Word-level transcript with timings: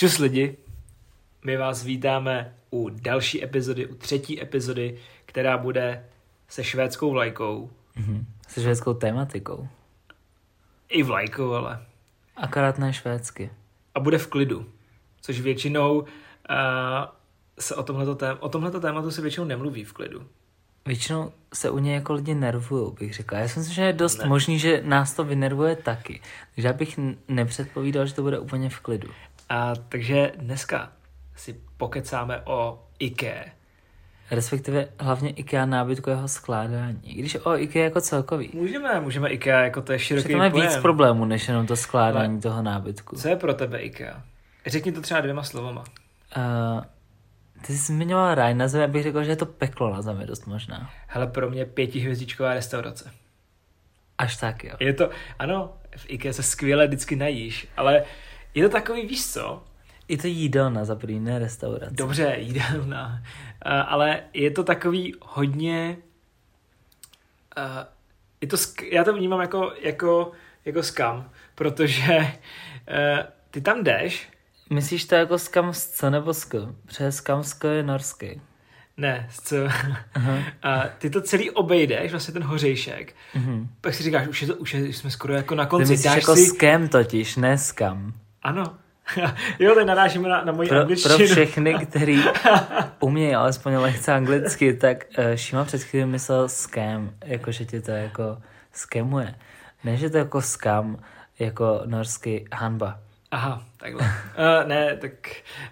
Čus 0.00 0.18
lidi, 0.18 0.56
my 1.44 1.56
vás 1.56 1.84
vítáme 1.84 2.54
u 2.70 2.88
další 2.88 3.44
epizody, 3.44 3.86
u 3.86 3.94
třetí 3.94 4.42
epizody, 4.42 4.98
která 5.26 5.58
bude 5.58 6.04
se 6.48 6.64
švédskou 6.64 7.10
vlajkou. 7.10 7.70
Mhm. 7.96 8.26
Se 8.48 8.60
švédskou 8.60 8.94
tématikou. 8.94 9.68
I 10.88 11.02
vlajkou, 11.02 11.52
ale. 11.52 11.86
Akorát 12.36 12.78
ne 12.78 12.92
švédsky. 12.92 13.50
A 13.94 14.00
bude 14.00 14.18
v 14.18 14.26
klidu. 14.26 14.66
Což 15.20 15.40
většinou 15.40 16.00
uh, 16.00 16.06
se 17.58 17.74
o 17.74 17.82
tomhleto, 17.82 18.14
tém- 18.14 18.38
o 18.40 18.48
tomhleto 18.48 18.80
tématu 18.80 19.10
se 19.10 19.22
většinou 19.22 19.46
nemluví 19.46 19.84
v 19.84 19.92
klidu. 19.92 20.26
Většinou 20.86 21.32
se 21.54 21.70
u 21.70 21.78
něj 21.78 21.94
jako 21.94 22.12
lidi 22.12 22.34
nervují, 22.34 22.92
bych 23.00 23.14
řekl. 23.14 23.34
Já 23.34 23.48
si 23.48 23.58
myslím, 23.58 23.74
že 23.74 23.82
je 23.82 23.92
dost 23.92 24.18
Ne. 24.18 24.26
možný, 24.26 24.58
že 24.58 24.82
nás 24.84 25.14
to 25.14 25.24
vynervuje 25.24 25.76
taky. 25.76 26.20
Takže 26.54 26.68
já 26.68 26.72
bych 26.72 27.00
nepředpovídal, 27.28 28.06
že 28.06 28.14
to 28.14 28.22
bude 28.22 28.38
úplně 28.38 28.70
v 28.70 28.80
klidu. 28.80 29.08
A 29.50 29.74
takže 29.88 30.32
dneska 30.36 30.92
si 31.36 31.60
pokecáme 31.76 32.40
o 32.44 32.82
IKEA. 32.98 33.44
Respektive 34.30 34.88
hlavně 35.00 35.30
IKEA 35.30 35.66
nábytkového 35.66 36.28
skládání. 36.28 37.00
I 37.04 37.14
když 37.14 37.34
o 37.34 37.56
IKEA 37.56 37.84
jako 37.84 38.00
celkový. 38.00 38.50
Můžeme, 38.54 39.00
můžeme 39.00 39.28
IKEA, 39.30 39.60
jako 39.60 39.82
to 39.82 39.92
je 39.92 39.98
široký 39.98 40.32
to 40.32 40.38
má 40.38 40.50
pojem. 40.50 40.68
víc 40.68 40.76
problémů, 40.76 41.24
než 41.24 41.48
jenom 41.48 41.66
to 41.66 41.76
skládání 41.76 42.32
Ale- 42.32 42.42
toho 42.42 42.62
nábytku. 42.62 43.16
Co 43.16 43.28
je 43.28 43.36
pro 43.36 43.54
tebe 43.54 43.78
IKEA? 43.78 44.22
Řekni 44.66 44.92
to 44.92 45.00
třeba 45.00 45.20
dvěma 45.20 45.42
slovama. 45.42 45.84
Uh, 46.36 46.84
ty 47.66 47.72
jsi 47.72 47.92
zmiňoval 47.92 48.34
ráj 48.34 48.54
na 48.54 48.68
zemi, 48.68 48.84
abych 48.84 49.02
řekl, 49.02 49.24
že 49.24 49.30
je 49.30 49.36
to 49.36 49.46
peklo 49.46 49.94
na 49.94 50.02
zemi 50.02 50.26
dost 50.26 50.46
možná. 50.46 50.90
Hele, 51.06 51.26
pro 51.26 51.50
mě 51.50 51.64
pětihvězdičková 51.64 52.54
restaurace. 52.54 53.10
Až 54.18 54.36
tak, 54.36 54.64
jo. 54.64 54.74
Je 54.80 54.94
to, 54.94 55.10
ano, 55.38 55.72
v 55.96 56.04
IKEA 56.08 56.32
se 56.32 56.42
skvěle 56.42 56.86
vždycky 56.86 57.16
najíš, 57.16 57.68
ale 57.76 58.04
je 58.54 58.62
to 58.68 58.72
takový, 58.72 59.06
víš 59.06 59.26
co, 59.32 59.62
I 60.08 60.16
to 60.16 60.26
jídelna 60.26 60.84
za 60.84 60.96
první, 60.96 61.20
ne 61.20 61.38
restaurace. 61.38 61.94
dobře, 61.94 62.34
jídelná, 62.38 63.22
uh, 63.66 63.72
ale 63.92 64.20
je 64.34 64.50
to 64.50 64.64
takový 64.64 65.14
hodně, 65.22 65.96
uh, 67.58 67.64
je 68.40 68.48
to, 68.48 68.56
sk- 68.56 68.88
já 68.92 69.04
to 69.04 69.12
vnímám 69.12 69.40
jako, 69.40 69.72
jako, 69.82 70.32
jako 70.64 70.82
skam, 70.82 71.30
protože 71.54 72.16
uh, 72.18 72.26
ty 73.50 73.60
tam 73.60 73.84
jdeš, 73.84 74.28
Myslíš 74.72 75.04
to 75.04 75.14
jako 75.14 75.38
skamsko 75.38 76.10
nebo 76.10 76.34
sk? 76.34 76.54
Protože 76.86 77.12
skamsko 77.12 77.66
je 77.66 77.82
norský. 77.82 78.40
ne, 78.96 79.28
co, 79.44 79.56
Aha. 80.14 80.38
a 80.62 80.82
ty 80.98 81.10
to 81.10 81.20
celý 81.20 81.50
obejdeš, 81.50 82.10
vlastně 82.10 82.32
ten 82.34 82.42
hořejšek, 82.42 83.14
Mhm. 83.34 83.68
pak 83.80 83.94
si 83.94 84.02
říkáš, 84.02 84.28
už, 84.28 84.42
je 84.42 84.48
to, 84.48 84.54
už, 84.56 84.74
je, 84.74 84.88
už 84.88 84.96
jsme 84.96 85.10
skoro 85.10 85.34
jako 85.34 85.54
na 85.54 85.64
Ty 85.64 85.70
konci, 85.70 85.90
myslíš 85.92 86.04
dáš 86.04 86.16
jako 86.16 86.36
si, 86.36 86.46
skem 86.46 86.88
totiž, 86.88 87.36
ne 87.36 87.58
skam. 87.58 88.12
Ano, 88.42 88.76
jo, 89.58 89.74
teď 89.74 89.86
narážíme 89.86 90.28
na, 90.28 90.44
na 90.44 90.52
moji 90.52 90.68
Pro, 90.68 90.80
angličtinu. 90.80 91.16
pro 91.16 91.26
všechny, 91.26 91.74
kteří 91.74 92.22
umějí 93.00 93.34
alespoň 93.34 93.74
lehce 93.74 94.12
anglicky, 94.12 94.74
tak 94.74 95.04
uh, 95.18 95.24
Šima 95.34 95.64
před 95.64 95.82
chvíli 95.82 96.06
myslel 96.06 96.48
scam, 96.48 97.10
jako 97.24 97.52
že 97.52 97.64
ti 97.64 97.80
to 97.80 97.90
jako 97.90 98.38
skemuje. 98.72 99.34
Ne, 99.84 99.96
že 99.96 100.10
to 100.10 100.16
jako 100.16 100.42
skam, 100.42 100.98
jako 101.38 101.82
norský 101.86 102.44
hanba. 102.52 102.98
Aha, 103.30 103.62
takhle. 103.76 104.02
Uh, 104.02 104.68
ne, 104.68 104.96
tak 104.96 105.12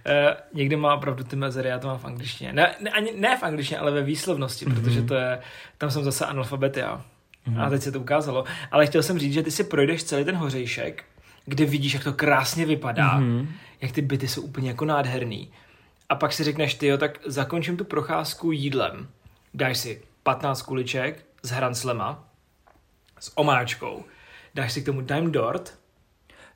uh, 0.06 0.12
někdy 0.54 0.76
má 0.76 0.94
opravdu 0.94 1.24
ty 1.24 1.36
mezery, 1.36 1.68
já 1.68 1.78
to 1.78 1.86
mám 1.86 1.98
v 1.98 2.04
angličtině. 2.04 2.52
Ne, 2.52 2.74
ne, 2.80 2.90
ani, 2.90 3.12
ne 3.16 3.36
v 3.36 3.42
angličtině, 3.42 3.78
ale 3.78 3.90
ve 3.90 4.02
výslovnosti, 4.02 4.66
mm-hmm. 4.66 4.74
protože 4.74 5.02
to 5.02 5.14
je, 5.14 5.40
tam 5.78 5.90
jsem 5.90 6.04
zase 6.04 6.26
analfabet 6.26 6.76
já. 6.76 7.02
Mm-hmm. 7.48 7.66
A 7.66 7.70
teď 7.70 7.82
se 7.82 7.92
to 7.92 8.00
ukázalo. 8.00 8.44
Ale 8.70 8.86
chtěl 8.86 9.02
jsem 9.02 9.18
říct, 9.18 9.32
že 9.32 9.42
ty 9.42 9.50
si 9.50 9.64
projdeš 9.64 10.04
celý 10.04 10.24
ten 10.24 10.36
hořejšek, 10.36 11.04
kde 11.48 11.64
vidíš, 11.64 11.94
jak 11.94 12.04
to 12.04 12.12
krásně 12.12 12.66
vypadá, 12.66 13.20
mm-hmm. 13.20 13.46
jak 13.80 13.92
ty 13.92 14.02
byty 14.02 14.28
jsou 14.28 14.42
úplně 14.42 14.68
jako 14.68 14.84
nádherný. 14.84 15.52
A 16.08 16.14
pak 16.14 16.32
si 16.32 16.44
řekneš, 16.44 16.74
ty 16.74 16.86
jo, 16.86 16.98
tak 16.98 17.18
zakončím 17.26 17.76
tu 17.76 17.84
procházku 17.84 18.52
jídlem. 18.52 19.08
Dáš 19.54 19.78
si 19.78 20.02
15 20.22 20.62
kuliček 20.62 21.24
s 21.42 21.50
hranslema, 21.50 22.24
s 23.20 23.38
omáčkou, 23.38 24.04
dáš 24.54 24.72
si 24.72 24.82
k 24.82 24.86
tomu 24.86 25.00
dime 25.00 25.30
dort, 25.30 25.78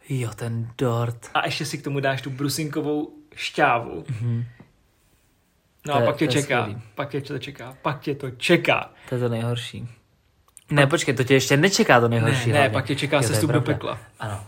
Jo, 0.09 0.31
ten 0.34 0.71
dort. 0.78 1.31
a 1.34 1.47
ještě 1.47 1.65
si 1.65 1.78
k 1.78 1.84
tomu 1.84 2.00
dáš 2.00 2.22
tu 2.22 2.31
brusinkovou 2.31 3.12
šťávu. 3.34 4.03
Mm-hmm. 4.03 4.44
No 5.87 5.94
To 5.94 6.03
a 6.03 6.06
pak 6.06 6.17
tě 6.17 6.27
čeká, 6.28 6.62
skvělý. 6.62 6.83
pak 6.94 7.11
tě 7.11 7.21
to 7.21 7.38
čeká, 7.38 7.77
pak 7.83 8.00
tě 8.00 8.15
to 8.15 8.31
čeká. 8.31 8.91
To 9.09 9.15
je 9.15 9.21
to 9.21 9.28
nejhorší. 9.28 9.88
Ne, 10.71 10.87
počkej, 10.87 11.15
to 11.15 11.25
tě 11.25 11.34
ještě 11.34 11.56
nečeká 11.56 12.00
to 12.00 12.09
nejhorší. 12.09 12.47
Ne, 12.47 12.53
ne, 12.53 12.59
hlavně. 12.59 12.72
pak 12.72 12.87
tě 12.87 12.97
čeká 12.97 13.17
Jo, 13.17 13.22
sestup 13.22 13.50
do 13.50 13.61
pekla. 13.61 13.99
Ano. 14.21 14.47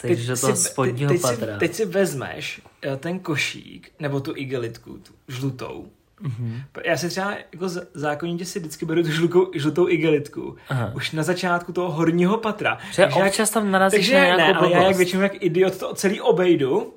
Sejdeš 0.00 0.26
do 0.26 0.36
toho 0.36 0.56
si- 0.56 0.62
spodního 0.68 1.12
teď, 1.12 1.22
patra. 1.22 1.52
Si, 1.54 1.58
teď 1.58 1.74
si 1.74 1.84
vezmeš 1.84 2.60
eh, 2.82 2.96
ten 2.96 3.18
košík, 3.18 3.92
nebo 4.00 4.20
tu 4.20 4.32
igelitku, 4.36 4.98
tu 4.98 5.12
žlutou. 5.28 5.86
Mhm. 6.20 6.62
Já 6.84 6.96
si 6.96 7.08
třeba 7.08 7.34
jako 7.52 7.68
zákonitě 7.94 8.44
si 8.44 8.58
vždycky 8.58 8.86
beru 8.86 9.02
tu 9.02 9.10
žlutou, 9.10 9.50
žlutou 9.54 9.88
igelitku. 9.88 10.56
Aha. 10.68 10.92
Už 10.94 11.12
na 11.12 11.22
začátku 11.22 11.72
toho 11.72 11.90
horního 11.90 12.38
patra. 12.38 12.78
Že 12.92 13.06
občas 13.06 13.50
tam 13.50 13.70
narazíš 13.70 13.98
takže 13.98 14.14
na 14.14 14.20
ne, 14.20 14.36
nějakou 14.36 14.58
ale 14.58 14.72
já 14.72 14.82
jak 14.82 14.96
většinou 14.96 15.22
jak 15.22 15.42
idiot 15.42 15.78
to 15.78 15.94
celý 15.94 16.20
obejdu 16.20 16.94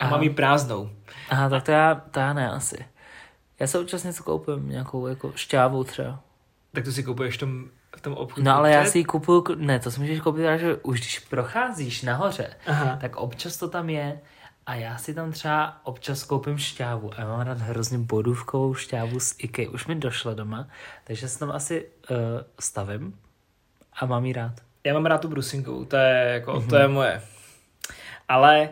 a 0.00 0.04
Aha. 0.04 0.10
mám 0.10 0.22
ji 0.22 0.30
prázdnou. 0.30 0.90
Aha, 1.30 1.48
tak 1.48 1.62
to 1.62 1.70
já, 1.72 1.94
to 2.10 2.20
já 2.20 2.32
ne 2.32 2.50
asi. 2.50 2.84
Já 3.60 3.66
se 3.66 3.78
občas 3.78 4.04
něco 4.04 4.22
koupím, 4.22 4.68
nějakou 4.68 5.06
jako 5.06 5.32
šťávu 5.34 5.84
třeba. 5.84 6.20
Tak 6.72 6.84
to 6.84 6.92
si 6.92 7.02
kupuješ 7.02 7.34
v 7.36 7.38
tom, 7.40 7.64
v 8.00 8.02
tom 8.02 8.12
obchodu. 8.14 8.44
No 8.46 8.56
ale 8.56 8.70
já 8.72 8.84
si 8.84 8.98
ji 8.98 9.04
kupuju, 9.04 9.44
ne, 9.56 9.78
to 9.80 9.90
si 9.90 10.00
můžeš 10.00 10.20
koupit, 10.20 10.46
až 10.46 10.60
už 10.82 11.00
když 11.00 11.18
procházíš 11.18 12.02
nahoře, 12.02 12.50
Aha. 12.66 12.98
tak 13.00 13.16
občas 13.16 13.56
to 13.56 13.68
tam 13.68 13.90
je 13.90 14.20
a 14.66 14.74
já 14.74 14.98
si 14.98 15.14
tam 15.14 15.32
třeba 15.32 15.80
občas 15.84 16.24
koupím 16.24 16.58
šťávu 16.58 17.10
a 17.16 17.20
já 17.20 17.26
mám 17.28 17.40
rád 17.40 17.58
hrozně 17.58 17.98
bodůvkovou 17.98 18.74
šťávu 18.74 19.20
z 19.20 19.34
IKEA. 19.38 19.70
Už 19.70 19.86
mi 19.86 19.94
došla 19.94 20.34
doma, 20.34 20.68
takže 21.04 21.28
se 21.28 21.38
tam 21.38 21.50
asi 21.50 21.86
uh, 22.10 22.16
stavím 22.60 23.18
a 24.00 24.06
mám 24.06 24.24
ji 24.26 24.32
rád. 24.32 24.52
Já 24.84 24.94
mám 24.94 25.06
rád 25.06 25.20
tu 25.20 25.28
brusinkovou, 25.28 25.84
to 25.84 25.96
je, 25.96 26.30
jako, 26.32 26.52
Mhm. 26.52 26.60
mm-hmm. 26.62 26.68
to 26.70 26.76
je 26.76 26.88
moje. 26.88 27.22
Ale, 28.28 28.68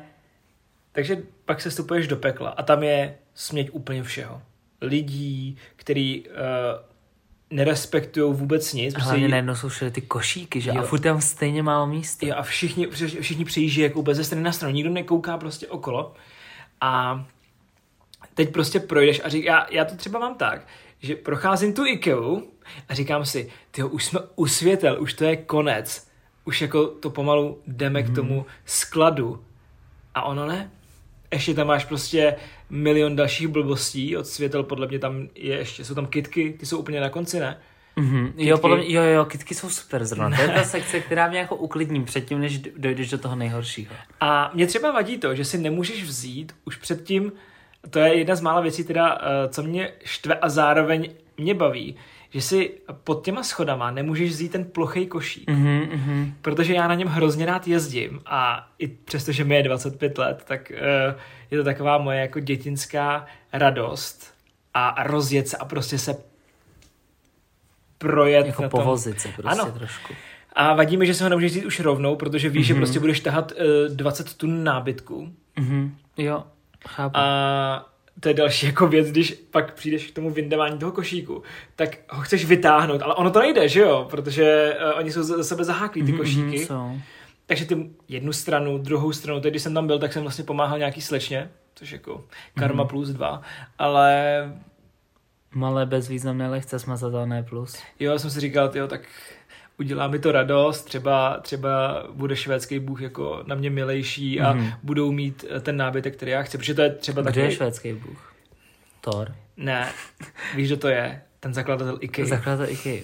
takže 0.92 1.16
pak 1.44 1.60
se 1.60 1.70
stupuješ 1.70 2.08
do 2.08 2.16
pekla 2.16 2.50
a 2.50 2.62
tam 2.62 2.82
je 2.82 3.14
směť 3.34 3.70
úplně 3.72 4.02
všeho. 4.02 4.42
Lidí, 4.80 5.58
který 5.76 6.24
uh, 6.28 6.34
nerespektují 7.50 8.34
vůbec 8.34 8.72
nic. 8.72 8.94
Hlavně 8.94 9.28
najednou 9.28 9.54
jsou 9.54 9.68
všude 9.68 9.90
ty 9.90 10.00
košíky, 10.00 10.60
že? 10.60 10.70
Jo. 10.70 10.78
A 10.78 10.82
furt 10.82 11.00
tam 11.00 11.20
stejně 11.20 11.62
málo 11.62 11.86
místa. 11.86 12.26
jo, 12.26 12.34
a 12.38 12.42
všichni, 12.42 12.86
všichni, 13.20 13.44
přijíždí 13.44 13.80
jako 13.80 14.04
ze 14.12 14.24
strany 14.24 14.42
na 14.44 14.52
stranu, 14.52 14.74
nikdo 14.74 14.90
nekouká 14.90 15.38
prostě 15.38 15.68
okolo. 15.68 16.14
A 16.80 17.24
teď 18.34 18.52
prostě 18.52 18.80
projdeš 18.80 19.20
a 19.24 19.28
řík, 19.28 19.44
já, 19.44 19.66
já 19.70 19.84
to 19.84 19.96
třeba 19.96 20.18
mám 20.18 20.34
tak, 20.34 20.66
že 21.00 21.16
procházím 21.16 21.72
tu 21.74 21.86
Ikeu 21.86 22.42
a 22.88 22.94
říkám 22.94 23.24
si, 23.24 23.50
ty 23.70 23.82
už 23.82 24.04
jsme 24.04 24.20
u 24.36 24.46
světel, 24.46 24.96
už 25.02 25.14
to 25.14 25.24
je 25.24 25.36
konec. 25.36 26.08
Už 26.44 26.60
jako 26.62 26.86
to 26.86 27.10
pomalu 27.10 27.58
jdeme 27.66 28.00
Mhm. 28.02 28.12
k 28.12 28.14
tomu 28.14 28.46
skladu. 28.64 29.44
A 30.14 30.22
ono 30.22 30.46
ne. 30.46 30.70
Ještě 31.32 31.54
tam 31.54 31.66
máš 31.66 31.84
prostě 31.84 32.36
milion 32.70 33.16
dalších 33.16 33.48
blbostí 33.48 34.16
od 34.16 34.26
světel, 34.26 34.62
podle 34.62 34.86
mě 34.86 34.98
tam 34.98 35.28
je 35.34 35.56
ještě, 35.56 35.84
jsou 35.84 35.94
tam 35.94 36.06
kitky, 36.06 36.56
ty 36.60 36.66
jsou 36.66 36.78
úplně 36.78 37.00
na 37.00 37.10
konci, 37.10 37.40
ne? 37.40 37.58
Mm-hmm. 37.96 38.32
Jo, 38.36 38.58
podle 38.58 38.76
mě, 38.76 38.94
jo, 38.94 39.02
jo, 39.02 39.24
kitky 39.24 39.54
jsou 39.54 39.70
super 39.70 40.04
zrovna. 40.04 40.36
To 40.36 40.42
je 40.42 40.48
ta 40.48 40.64
sekce, 40.64 41.00
která 41.00 41.28
mě 41.28 41.38
jako 41.38 41.56
uklidní 41.56 42.04
předtím, 42.04 42.40
než 42.40 42.58
dojdeš 42.58 43.10
do 43.10 43.18
toho 43.18 43.36
nejhoršího. 43.36 43.94
A 44.20 44.50
mě 44.54 44.66
třeba 44.66 44.92
vadí 44.92 45.18
to, 45.18 45.34
že 45.34 45.44
si 45.44 45.58
nemůžeš 45.58 46.02
vzít 46.04 46.54
už 46.64 46.76
předtím, 46.76 47.32
to 47.90 47.98
je 47.98 48.14
jedna 48.14 48.34
z 48.34 48.40
mála 48.40 48.60
věcí 48.60 48.84
teda, 48.84 49.18
eh, 49.20 49.48
co 49.48 49.62
mě 49.62 49.92
štve 50.04 50.34
a 50.34 50.48
zároveň 50.48 51.10
mě 51.38 51.54
baví, 51.54 51.96
že 52.30 52.40
si 52.40 52.74
pod 53.04 53.24
těma 53.24 53.42
schodama 53.42 53.90
nemůžeš 53.90 54.30
vzít 54.30 54.52
ten 54.52 54.64
plochý 54.64 55.06
košík, 55.06 55.50
Mhm, 55.50 55.80
mhm. 55.92 56.34
protože 56.42 56.74
já 56.74 56.88
na 56.88 56.94
něm 56.94 57.08
hrozně 57.08 57.46
rád 57.46 57.68
jezdím 57.68 58.20
a 58.26 58.68
i 58.78 58.88
přesto, 58.88 59.32
že 59.32 59.44
mi 59.44 59.54
je 59.54 59.62
25 59.62 60.18
let, 60.18 60.44
tak 60.48 60.70
eh, 60.70 61.14
je 61.50 61.58
to 61.58 61.64
taková 61.64 61.98
moje 61.98 62.20
jako 62.20 62.40
dětinská 62.40 63.26
radost 63.52 64.34
a 64.74 65.02
rozjet 65.02 65.48
se 65.48 65.56
a 65.56 65.64
prostě 65.64 65.98
se 65.98 66.16
projet 67.98 68.46
Jako 68.46 68.62
na 68.62 68.68
tom. 68.68 68.80
povozit 68.80 69.20
se 69.20 69.28
prostě 69.28 69.60
Ano. 69.60 69.72
trošku. 69.72 70.14
A 70.52 70.74
vadí 70.74 70.96
mi, 70.96 71.06
že 71.06 71.14
se 71.14 71.24
ho 71.24 71.30
nemůžeš 71.30 71.52
vzít 71.52 71.64
už 71.64 71.80
rovnou, 71.80 72.16
protože 72.16 72.48
víš, 72.48 72.64
mm-hmm. 72.64 72.68
že 72.68 72.74
prostě 72.74 73.00
budeš 73.00 73.20
tahat 73.20 73.52
uh, 73.52 73.96
20 73.96 74.34
tun 74.34 74.64
nábytku. 74.64 75.32
Mhm. 75.56 75.96
Jo, 76.16 76.44
chápu. 76.88 77.16
A 77.16 77.86
to 78.20 78.28
je 78.28 78.34
další 78.34 78.66
jako 78.66 78.86
věc, 78.86 79.10
když 79.10 79.30
pak 79.50 79.74
přijdeš 79.74 80.06
k 80.06 80.14
tomu 80.14 80.30
vyndávání 80.30 80.78
toho 80.78 80.92
košíku, 80.92 81.42
tak 81.76 81.96
ho 82.10 82.22
chceš 82.22 82.44
vytáhnout, 82.44 83.02
ale 83.02 83.14
ono 83.14 83.30
to 83.30 83.38
nejde, 83.40 83.68
že 83.68 83.80
jo? 83.80 84.06
Protože 84.10 84.76
uh, 84.92 84.98
oni 84.98 85.12
jsou 85.12 85.22
za 85.22 85.44
sebe 85.44 85.64
zaháklí 85.64 86.02
ty 86.02 86.12
Mhm, 86.12 86.18
košíky. 86.18 86.40
mhm, 86.40 86.54
jsou. 86.58 86.98
Takže 87.46 87.64
ty 87.64 87.90
jednu 88.08 88.32
stranu, 88.32 88.78
druhou 88.78 89.12
stranu, 89.12 89.40
teď 89.40 89.52
když 89.52 89.62
jsem 89.62 89.74
tam 89.74 89.86
byl, 89.86 89.98
tak 89.98 90.12
jsem 90.12 90.22
vlastně 90.22 90.44
pomáhal 90.44 90.78
nějaký 90.78 91.00
slečně, 91.00 91.50
což 91.74 91.90
jako 91.92 92.24
karma 92.54 92.82
Mhm. 92.82 92.88
plus 92.90 93.08
dva, 93.08 93.42
ale 93.78 94.42
Malé 95.54 95.86
bezvýznamné 95.86 96.48
lehce 96.48 96.78
smazatelné 96.78 97.42
plus. 97.42 97.76
jo, 98.00 98.18
jsem 98.18 98.30
si 98.30 98.40
říkal, 98.40 98.70
jo, 98.74 98.88
tak 98.88 99.00
udělá 99.78 100.08
mi 100.08 100.18
to 100.18 100.32
radost, 100.32 100.84
třeba, 100.84 101.40
třeba 101.40 102.04
bude 102.12 102.36
švédský 102.36 102.78
bůh 102.78 103.02
jako 103.02 103.42
na 103.46 103.54
mě 103.54 103.70
milejší 103.70 104.40
a 104.40 104.54
mm-hmm. 104.54 104.72
budou 104.82 105.12
mít 105.12 105.44
eh, 105.50 105.60
ten 105.60 105.76
nábytek, 105.76 106.16
který 106.16 106.30
já 106.30 106.42
chci, 106.42 106.58
protože 106.58 106.74
to 106.74 106.82
je 106.82 106.90
třeba 106.90 107.22
Kdo 107.22 107.30
takový... 107.30 107.44
je 107.44 107.52
švédský 107.52 107.92
bůh? 107.92 108.34
Thor. 109.00 109.34
Ne, 109.56 109.88
víš, 110.56 110.68
kdo 110.68 110.76
to 110.76 110.88
je? 110.88 111.22
Ten 111.40 111.54
zakladatel 111.54 111.98
IKEA. 112.00 112.26
Zakladatel 112.26 112.74
IKEA. 112.74 113.02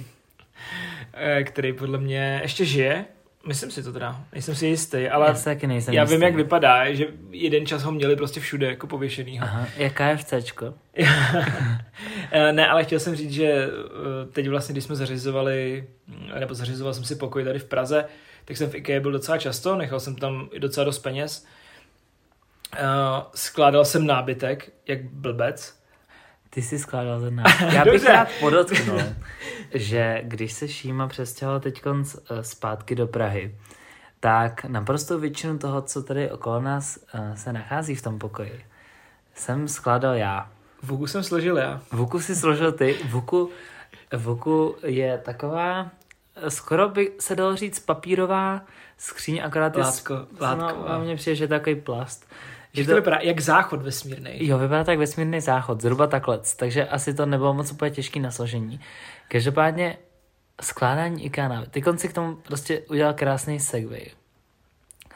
Eh, 1.12 1.44
který 1.44 1.72
podle 1.72 1.98
mě 1.98 2.40
ještě 2.42 2.64
žije. 2.64 3.04
Myslím 3.46 3.70
si 3.70 3.82
to 3.82 3.92
teda, 3.92 4.20
nejsem 4.32 4.54
si 4.54 4.66
jistý, 4.66 5.08
ale 5.08 5.26
Já, 5.28 5.34
taky 5.34 5.66
nejsem 5.66 5.94
já 5.94 6.02
jistý. 6.02 6.14
vím, 6.14 6.22
jak 6.22 6.34
vypadá, 6.34 6.92
že 6.92 7.06
jeden 7.30 7.66
čas 7.66 7.82
ho 7.82 7.92
měli 7.92 8.16
prostě 8.16 8.40
všude 8.40 8.66
jako 8.66 8.86
pověšenýho. 8.86 9.44
Aha, 9.44 9.66
jaká 9.76 10.08
je 10.08 10.16
vcečko? 10.16 10.74
Eh, 12.30 12.52
ne, 12.52 12.68
ale 12.68 12.84
chtěl 12.84 13.00
jsem 13.00 13.16
říct, 13.16 13.30
že 13.32 13.44
eh, 13.52 13.70
teď 14.32 14.48
vlastně, 14.48 14.72
když 14.72 14.84
jsme 14.84 14.96
zařizovali, 14.96 15.84
nebo 16.40 16.54
zařizoval 16.54 16.94
jsem 16.94 17.04
si 17.04 17.16
pokoj 17.16 17.44
tady 17.44 17.58
v 17.58 17.64
Praze, 17.64 18.04
tak 18.44 18.56
jsem 18.56 18.70
v 18.70 18.74
IKEA 18.74 19.00
byl 19.00 19.12
docela 19.12 19.38
často, 19.38 19.76
nechal 19.76 20.00
jsem 20.00 20.16
tam 20.16 20.48
i 20.52 20.60
docela 20.60 20.84
dost 20.84 20.98
peněz. 20.98 21.46
Uh, 22.72 23.22
skládal 23.34 23.84
jsem 23.84 24.06
nábytek, 24.06 24.72
jak 24.88 25.04
blbec. 25.04 25.83
Ty 26.54 26.62
jsi 26.62 26.78
skládal 26.78 27.20
ten 27.20 27.34
nábytek. 27.36 27.72
Já 27.72 27.84
bych 27.84 28.04
rád 28.06 28.28
podotknul, 28.40 29.00
že 29.74 30.20
když 30.24 30.52
se 30.52 30.68
Šíma 30.68 31.08
přestěhoval 31.08 31.60
teď 31.60 31.82
zpátky 32.40 32.94
do 32.94 33.06
Prahy, 33.06 33.54
tak 34.20 34.64
naprosto 34.64 35.18
většinu 35.18 35.58
toho, 35.58 35.82
co 35.82 36.02
tady 36.02 36.30
okolo 36.30 36.60
nás 36.60 36.98
eh, 37.14 37.36
se 37.36 37.52
nachází 37.52 37.94
v 37.94 38.02
tom 38.02 38.18
pokoji, 38.18 38.64
jsem 39.34 39.68
skládal 39.68 40.14
já. 40.14 40.50
Vuku 40.82 41.06
jsem 41.06 41.22
složil 41.22 41.56
já. 41.56 41.80
Vuku 41.92 42.20
si 42.20 42.36
složil 42.36 42.72
ty. 42.72 42.96
Vuku, 43.10 43.50
Vuku 44.16 44.76
je 44.86 45.18
taková, 45.18 45.90
eh, 46.36 46.50
skoro 46.50 46.88
by 46.88 47.12
se 47.20 47.36
dalo 47.36 47.56
říct 47.56 47.80
papírová 47.80 48.62
skříň, 48.98 49.40
akorát 49.44 49.76
je... 49.76 49.82
Látko, 49.82 50.14
s- 50.36 50.40
látko, 50.40 50.78
No, 50.78 50.90
a 50.90 50.98
mně 50.98 51.16
přijde, 51.16 51.34
že 51.36 51.44
je 51.44 51.48
takový 51.48 51.74
plast. 51.76 52.26
Že 52.74 52.84
to 52.84 52.94
vypadá 52.94 53.18
jak 53.22 53.40
záchod 53.40 53.82
vesmírný. 53.82 54.46
Jo, 54.46 54.58
vypadá 54.58 54.84
tak 54.84 54.98
vesmírný 54.98 55.40
záchod, 55.40 55.80
zhruba 55.80 56.06
takhle, 56.06 56.40
takže 56.56 56.86
asi 56.86 57.14
to 57.14 57.26
nebylo 57.26 57.54
moc 57.54 57.72
úplně 57.72 57.90
těžký 57.90 58.20
na 58.20 58.30
složení. 58.30 58.80
Každopádně 59.28 59.98
skládání 60.60 61.24
IKEA 61.24 61.48
nábytku. 61.48 61.70
Ty 61.72 61.82
konci 61.82 62.08
k 62.08 62.12
tomu 62.12 62.36
prostě 62.36 62.80
udělal 62.80 63.14
krásný 63.14 63.60
segway. 63.60 64.06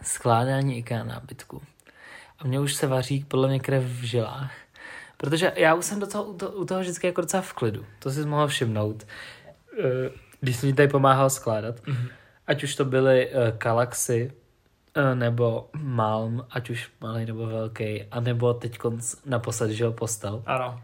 Skládání 0.03 0.79
IKEA 0.79 1.05
nábytku. 1.05 1.63
A 2.39 2.47
mě 2.47 2.61
už 2.61 2.75
se 2.75 2.87
vaří 2.87 3.25
podle 3.29 3.49
mě 3.49 3.61
krev 3.61 3.85
v 3.85 4.03
žilách. 4.03 4.53
Protože 5.17 5.53
já 5.57 5.75
už 5.75 5.85
jsem 5.85 6.01
docela 6.01 6.25
u 6.25 6.35
toho, 6.35 6.53
u 6.53 6.65
toho 6.65 6.81
vždycky 6.81 7.07
jako 7.07 7.21
docela 7.21 7.43
v 7.43 7.53
klidu. 7.53 7.85
To 7.99 8.11
si 8.11 8.27
mohl 8.27 8.47
všimnout. 8.47 9.07
Eh, 9.79 10.11
Když 10.41 10.57
jsem 10.57 10.69
mi 10.69 10.75
tady 10.75 10.89
pomáhal 10.89 11.31
skládat. 11.31 11.87
Mhm. 11.87 12.09
Ať 12.47 12.65
už 12.65 12.75
to 12.75 12.85
byly 12.85 13.29
uh, 13.29 13.41
eh, 13.49 13.53
nebo 15.15 15.69
Malm, 15.73 16.47
ať 16.51 16.71
už 16.71 16.91
malý 17.01 17.27
nebo 17.27 17.47
velký, 17.47 18.05
a 18.11 18.21
nebo 18.21 18.55
teď 18.55 18.79
naposled, 19.27 19.71
že 19.71 19.85
ho 19.85 19.93
postel. 19.93 20.43
Ano. 20.47 20.81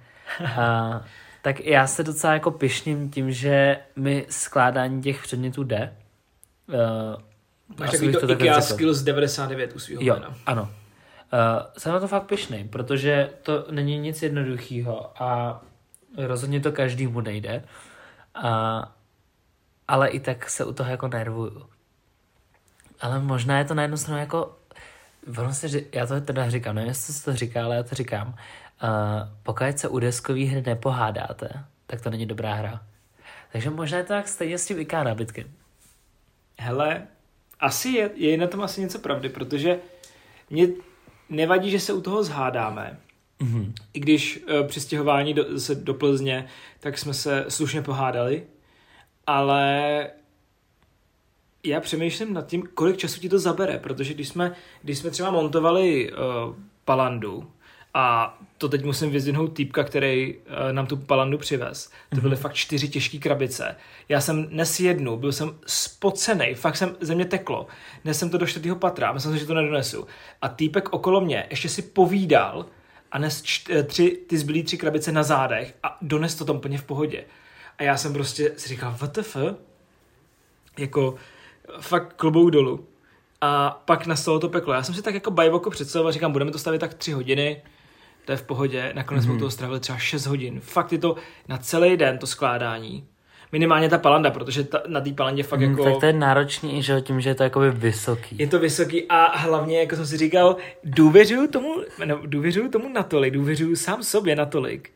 A, 0.61 1.01
tak 1.43 1.61
já 1.61 1.87
se 1.87 2.03
docela 2.03 2.33
jako 2.33 2.51
pišním 2.51 3.11
tím, 3.11 3.33
že 3.33 3.79
mi 3.97 4.27
skládání 4.31 5.03
těch 5.03 5.23
předmětů 5.23 5.65
jde. 5.65 5.97
Uh, 6.69 7.23
Máš 7.79 7.91
takový 7.91 8.13
to 8.13 8.31
IKEA 8.31 8.61
Skills 8.61 9.03
99 9.03 9.73
u 9.75 9.79
svého 9.79 10.03
Jo, 10.03 10.15
jména. 10.15 10.35
ano. 10.47 10.63
Uh, 10.63 10.69
jsem 11.79 11.93
na 11.93 12.01
to 12.01 12.09
fakt 12.09 12.27
pišný, 12.27 12.69
protože 12.69 13.31
to 13.43 13.67
není 13.71 13.99
nic 13.99 14.23
jednoduchého 14.23 15.23
a 15.23 15.61
rozhodně 16.19 16.61
to 16.61 16.73
každému 16.73 17.21
nejde. 17.21 17.65
A, 18.35 18.93
ale 19.89 20.09
i 20.09 20.21
tak 20.21 20.51
se 20.51 20.65
u 20.65 20.73
toho 20.73 20.91
jako 20.91 21.09
nervuju. 21.09 21.67
Ale 23.05 23.21
možná 23.21 23.59
je 23.59 23.65
to 23.65 23.75
na 23.75 23.83
jednu 23.83 23.97
stranu 23.97 24.21
jako, 24.21 24.57
ono 25.39 25.55
se, 25.55 25.69
já 25.93 26.07
to 26.07 26.21
teda 26.21 26.51
říkám, 26.51 26.75
nevím, 26.75 26.89
jestli 26.89 27.15
se 27.15 27.25
to 27.25 27.37
říká, 27.37 27.65
ale 27.65 27.77
já 27.77 27.83
to 27.83 27.95
říkám. 27.95 28.29
Uh, 28.29 28.89
pokud 29.43 29.79
se 29.79 29.89
u 29.89 29.99
deskové 29.99 30.45
hry 30.45 30.63
nepohádáte, 30.63 31.65
tak 31.87 32.01
to 32.01 32.11
není 32.11 32.27
dobrá 32.27 32.55
hra. 32.55 32.83
Takže 33.53 33.71
možná 33.71 33.99
je 33.99 34.05
to 34.05 34.09
tak 34.09 34.29
stejně 34.29 34.59
s 34.59 34.67
tím 34.67 34.81
IKEA 34.81 35.05
nábytkem. 35.05 35.45
Hele, 36.59 37.07
asi 37.61 37.89
je, 37.89 38.11
je 38.15 38.37
na 38.37 38.47
tom 38.47 38.63
asi 38.63 38.81
něco 38.81 38.99
pravdy, 38.99 39.29
protože 39.29 39.79
mě 40.51 40.69
nevadí, 41.29 41.71
že 41.71 41.81
se 41.81 41.93
u 41.93 42.01
toho 42.01 42.25
zhádáme. 42.25 42.99
Mhm. 43.39 43.75
I 43.93 44.01
když 44.01 44.45
uh, 44.45 44.67
při 44.67 44.81
stěhování 44.81 45.35
do, 45.35 45.61
se 45.61 45.75
do 45.75 45.95
Plzně, 45.95 46.47
tak 46.81 46.99
jsme 46.99 47.15
se 47.15 47.45
slušně 47.49 47.83
pohádali, 47.83 48.45
ale 49.27 50.11
já 51.65 51.81
přemýšlím 51.81 52.35
nad 52.35 52.47
tím, 52.47 52.63
kolik 52.75 52.97
času 52.97 53.21
ti 53.21 53.29
to 53.29 53.39
zabere, 53.39 53.79
protože 53.79 54.15
když 54.15 54.29
jsme, 54.29 54.53
když 54.83 54.99
jsme 54.99 55.11
třeba 55.11 55.31
montovali 55.31 56.13
uh, 56.13 56.19
palandu, 56.85 57.51
a 57.95 58.39
to 58.59 58.69
teď 58.69 58.85
musím 58.85 59.11
vyzdvihnout 59.11 59.53
týpka, 59.53 59.85
který 59.85 60.35
uh, 60.35 60.73
nám 60.73 60.87
tu 60.87 60.97
palandu 60.97 61.39
přivez. 61.39 61.91
To 62.15 62.21
byly 62.21 62.37
fakt 62.37 62.55
čtyři 62.55 62.89
těžké 62.89 63.19
krabice. 63.19 63.77
Já 64.09 64.21
jsem 64.21 64.47
nes 64.51 64.81
jednu, 64.81 65.17
byl 65.17 65.33
jsem 65.33 65.55
spocený, 65.67 66.55
fakt 66.55 66.77
jsem, 66.77 66.97
ze 67.01 67.15
mě 67.15 67.25
teklo. 67.25 67.67
Nes 68.05 68.19
jsem 68.19 68.31
to 68.31 68.39
do 68.39 68.47
čtvrtého 68.47 68.77
patra, 68.77 69.13
myslel 69.13 69.33
jsem, 69.33 69.41
že 69.41 69.47
to 69.47 69.55
nedonesu. 69.55 70.07
A 70.43 70.49
týpek 70.49 70.93
okolo 70.93 71.21
mě 71.21 71.47
ještě 71.51 71.69
si 71.69 71.83
povídal 71.83 72.67
a 73.13 73.19
nes 73.19 73.43
čt, 73.43 73.71
eh, 73.71 73.83
tři, 73.83 74.19
ty 74.27 74.39
zbylý 74.39 74.63
tři 74.63 74.79
krabice 74.79 75.13
na 75.13 75.23
zádech 75.23 75.75
a 75.83 75.99
dones 76.03 76.35
to 76.35 76.45
tam 76.45 76.57
úplně 76.57 76.79
v 76.79 76.85
pohodě. 76.85 77.25
A 77.79 77.83
já 77.83 77.97
jsem 77.97 78.13
prostě 78.13 78.53
si 78.57 78.69
říkal, 78.69 78.97
WTF? 78.99 79.37
Jako 80.79 81.15
fakt 81.81 82.13
klobouk 82.17 82.51
dolů. 82.51 82.87
A 83.41 83.83
pak 83.85 84.07
nastalo 84.07 84.39
to 84.39 84.49
peklo. 84.49 84.73
Já 84.73 84.83
jsem 84.83 84.95
si 84.95 85.03
tak 85.03 85.15
jako 85.15 85.31
bajvoko 85.31 85.71
představoval, 85.71 86.13
říkám, 86.13 86.33
budeme 86.33 86.51
to 86.51 86.59
stavit 86.59 86.79
tak 86.81 86.95
tři 86.95 87.13
hodiny, 87.13 87.63
to 88.25 88.33
je 88.33 88.37
v 88.39 88.43
pohodě. 88.43 88.93
Nakonec 88.95 89.23
mm-hmm. 89.25 89.27
jsme 89.27 89.35
u 89.35 89.39
toho 89.39 89.51
strávili 89.51 89.81
třeba 89.81 89.99
6 89.99 90.27
hodin. 90.27 90.61
Fakt 90.61 90.93
je 90.93 90.99
to 90.99 91.17
na 91.49 91.59
celý 91.59 91.97
den 91.97 92.19
to 92.19 92.27
skládání. 92.27 93.05
Minimálně 93.53 93.89
ta 93.89 93.99
palanda, 93.99 94.31
protože 94.31 94.65
ta, 94.65 94.83
na 94.87 95.01
té 95.01 95.13
palandě 95.13 95.43
fakt 95.43 95.61
Mm, 95.61 95.71
jako... 95.71 95.85
Tak 95.85 96.01
to 96.01 96.07
je 96.07 96.13
náročný, 96.13 96.83
že 96.83 97.01
tím, 97.01 97.21
že 97.21 97.31
je 97.31 97.35
to 97.35 97.43
jakoby 97.43 97.71
vysoký. 97.71 98.37
Je 98.39 98.47
to 98.47 98.59
vysoký 98.59 99.09
a 99.09 99.39
hlavně, 99.39 99.81
jako 99.81 99.97
jsem 99.97 100.07
si 100.07 100.17
říkal, 100.17 100.57
důvěřuju 100.85 101.49
tomu, 101.49 101.75
no, 102.05 102.21
důvěřuju 102.27 102.71
tomu 102.71 102.89
natolik, 102.89 103.35
důvěřuju 103.35 103.77
sám 103.77 104.03
sobě 104.03 104.37
natolik, 104.37 104.91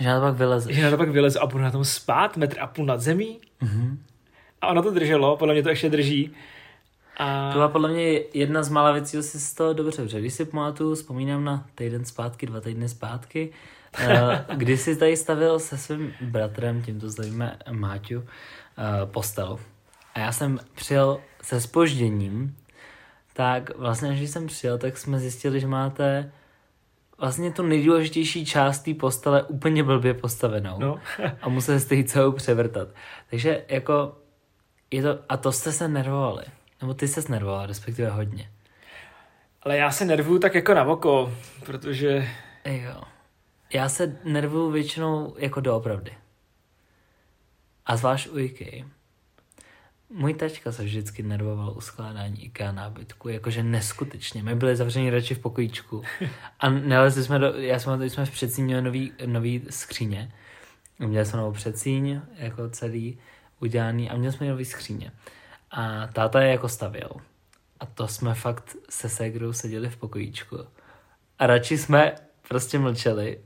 Že 0.00 0.08
na 0.08 0.20
to 0.20 0.26
pak 0.26 0.34
vyleze. 0.36 0.72
že 0.72 0.82
na 0.84 0.90
to 0.90 0.96
pak 0.96 1.08
vylezu 1.08 1.42
a 1.42 1.46
budu 1.46 1.64
na 1.64 1.70
tom 1.70 1.84
spát 1.84 2.36
metr 2.36 2.56
a 2.60 2.66
půl 2.66 2.86
nad 2.86 3.00
zemí. 3.00 3.40
Mhm. 3.60 3.98
A 4.60 4.68
ono 4.68 4.82
to 4.82 4.90
drželo, 4.90 5.36
podle 5.36 5.54
mě 5.54 5.62
to 5.62 5.68
ještě 5.68 5.90
drží. 5.90 6.30
A... 7.16 7.48
To 7.52 7.58
byla 7.58 7.68
podle 7.68 7.88
mě 7.88 8.20
jedna 8.34 8.62
z 8.62 8.68
mála 8.68 8.92
věcí, 8.92 9.12
co 9.12 9.22
si 9.22 9.40
z 9.40 9.54
toho 9.54 9.72
dobře 9.72 10.00
dobře. 10.02 10.20
Když 10.20 10.34
si 10.34 10.44
pamatuju, 10.44 10.94
vzpomínám 10.94 11.44
na 11.44 11.66
týden 11.74 12.04
zpátky, 12.04 12.46
dva 12.46 12.60
týdny 12.60 12.88
zpátky, 12.88 13.52
eh, 13.98 14.44
kdy 14.54 14.76
si 14.76 14.96
tady 14.96 15.16
stavil 15.16 15.58
se 15.58 15.78
svým 15.78 16.14
bratrem, 16.20 16.82
tímto 16.82 17.10
zdravíme 17.10 17.58
Máťu, 17.70 18.22
eh, 18.22 19.06
postel. 19.06 19.58
A 20.14 20.18
já 20.18 20.32
jsem 20.32 20.58
přijel 20.74 21.20
se 21.42 21.60
spožděním, 21.60 22.56
tak 23.32 23.76
vlastně, 23.76 24.16
když 24.16 24.30
jsem 24.30 24.46
přijel, 24.46 24.78
tak 24.78 24.98
jsme 24.98 25.18
zjistili, 25.18 25.60
že 25.60 25.66
máte 25.66 26.32
vlastně 27.18 27.52
tu 27.52 27.62
nejdůležitější 27.62 28.46
část 28.46 28.78
té 28.78 28.94
postele 28.94 29.42
úplně 29.42 29.84
blbě 29.84 30.14
postavenou. 30.14 30.78
No. 30.78 31.00
a 31.42 31.48
museli 31.48 31.80
jste 31.80 31.94
ji 31.94 32.04
celou 32.04 32.32
převrtat. 32.32 32.88
Takže 33.30 33.64
jako 33.68 34.16
je 34.90 35.02
to, 35.02 35.18
a 35.28 35.36
to 35.36 35.52
jste 35.52 35.72
se 35.72 35.88
nervovali. 35.88 36.44
Nebo 36.80 36.94
ty 36.94 37.08
se 37.08 37.32
nervoval, 37.32 37.66
respektive 37.66 38.10
hodně. 38.10 38.50
Ale 39.62 39.76
já 39.76 39.90
se 39.90 40.04
nervuju 40.04 40.38
tak 40.38 40.54
jako 40.54 40.74
na 40.74 40.84
oko, 40.84 41.34
protože 41.66 42.28
Jo. 42.64 43.02
Já 43.72 43.88
se 43.88 44.20
nervuju 44.24 44.70
většinou 44.70 45.34
jako 45.38 45.60
doopravdy. 45.60 46.12
A 47.86 47.96
zvlášť 47.96 48.28
u 48.28 48.38
IKEA. 48.38 48.84
Můj 50.10 50.34
tačka 50.34 50.72
se 50.72 50.84
vždycky 50.84 51.22
nervoval 51.22 51.74
u 51.76 51.80
skládání 51.80 52.44
IKEA 52.44 52.72
nábytku, 52.72 53.28
jakože 53.28 53.62
neskutečně. 53.62 54.42
My 54.42 54.54
byli 54.54 54.76
zavřeni 54.76 55.10
radši 55.10 55.34
v 55.34 55.38
pokojíčku 55.38 56.02
a 56.60 56.70
nelezli 56.70 57.24
jsme 57.24 57.38
do, 57.38 57.46
já 57.46 57.78
jsme, 57.78 58.10
jsme 58.10 58.26
v 58.26 58.30
předsíň 58.30 58.64
měli 58.64 58.82
nový, 58.82 59.12
nový 59.26 59.62
skříně. 59.70 60.32
Měli 60.98 61.26
jsme 61.26 61.38
novou 61.38 61.52
předsíň, 61.52 62.20
jako 62.34 62.70
celý 62.70 63.18
udělaný 63.60 64.10
a 64.10 64.16
měli 64.16 64.32
jsme 64.32 64.48
nový 64.48 64.64
skříně. 64.64 65.12
A 65.70 66.06
táta 66.06 66.40
je 66.40 66.50
jako 66.50 66.68
stavěl. 66.68 67.10
A 67.80 67.86
to 67.86 68.08
jsme 68.08 68.34
fakt 68.34 68.76
se 68.90 69.08
ségrou 69.08 69.52
seděli 69.52 69.88
v 69.88 69.96
pokojíčku. 69.96 70.58
A 71.38 71.46
radši 71.46 71.78
jsme 71.78 72.14
prostě 72.48 72.78
mlčeli 72.78 73.40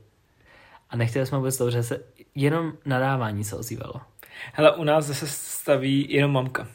a 0.89 0.95
nechtěli 0.95 1.25
jsme 1.25 1.37
vůbec 1.37 1.57
dobře 1.57 1.83
se, 1.83 1.99
jenom 2.35 2.73
nadávání 2.85 3.43
se 3.43 3.55
ozývalo. 3.55 4.01
hele, 4.53 4.75
u 4.75 4.83
nás 4.83 5.05
zase 5.05 5.27
staví 5.27 6.13
jenom 6.13 6.31
mamka. 6.31 6.67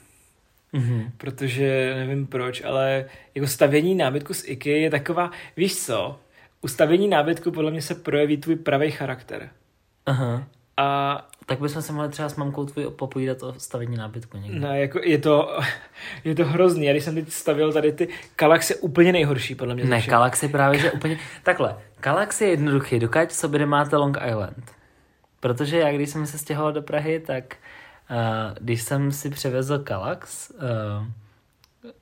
Mhm. 0.73 1.11
Protože 1.17 1.93
nevím 1.95 2.27
proč, 2.27 2.63
ale 2.63 3.05
jako 3.35 3.47
stavění 3.47 3.95
nábytku 3.95 4.33
z 4.33 4.43
IKEA 4.47 4.77
je 4.77 4.89
taková, 4.89 5.31
víš 5.57 5.85
co, 5.85 6.19
u 6.61 6.67
stavění 6.67 7.07
nábytku 7.07 7.51
podle 7.51 7.71
mě 7.71 7.81
se 7.81 7.95
projeví 7.95 8.37
tvůj 8.37 8.55
pravý 8.55 8.91
charakter. 8.91 9.49
Aha. 10.05 10.47
A 10.79 11.27
Tak 11.45 11.59
bychom 11.59 11.81
se 11.81 11.93
mohli 11.93 12.09
třeba 12.09 12.29
s 12.29 12.35
mamkou 12.35 12.65
tvůj 12.65 12.85
popovídat 12.89 13.43
o 13.43 13.53
stavení 13.57 13.97
nábytku 13.97 14.37
někdy. 14.37 14.59
No, 14.59 14.75
jako 14.75 14.99
je 15.03 15.17
to, 15.17 15.59
je 16.23 16.35
to 16.35 16.45
hrozný. 16.45 16.85
Já 16.85 16.93
když 16.93 17.03
jsem 17.03 17.15
teď 17.15 17.31
stavil 17.31 17.73
tady 17.73 17.91
ty 17.91 18.07
Kalax 18.35 18.69
je 18.69 18.75
úplně 18.75 19.11
nejhorší, 19.11 19.55
podle 19.55 19.75
mě. 19.75 19.83
Ne. 19.83 20.01
Kalax 20.01 20.43
je 20.43 20.49
právě, 20.49 20.79
že 20.79 20.91
úplně... 20.91 21.19
Takhle, 21.43 21.77
Kalax 21.99 22.41
je 22.41 22.47
jednoduchý, 22.47 22.99
dokáď 22.99 23.29
v 23.29 23.35
sobě 23.35 23.59
nemáte 23.59 23.97
Long 23.97 24.17
Island. 24.27 24.71
Protože 25.39 25.79
já, 25.79 25.91
když 25.91 26.09
jsem 26.09 26.27
se 26.27 26.37
stěhoval 26.37 26.73
do 26.73 26.81
Prahy, 26.81 27.19
tak 27.19 27.55
uh, 28.11 28.17
když 28.59 28.81
jsem 28.81 29.11
si 29.11 29.29
převezl 29.29 29.79
Kalax 29.79 30.49
uh, 30.49 31.07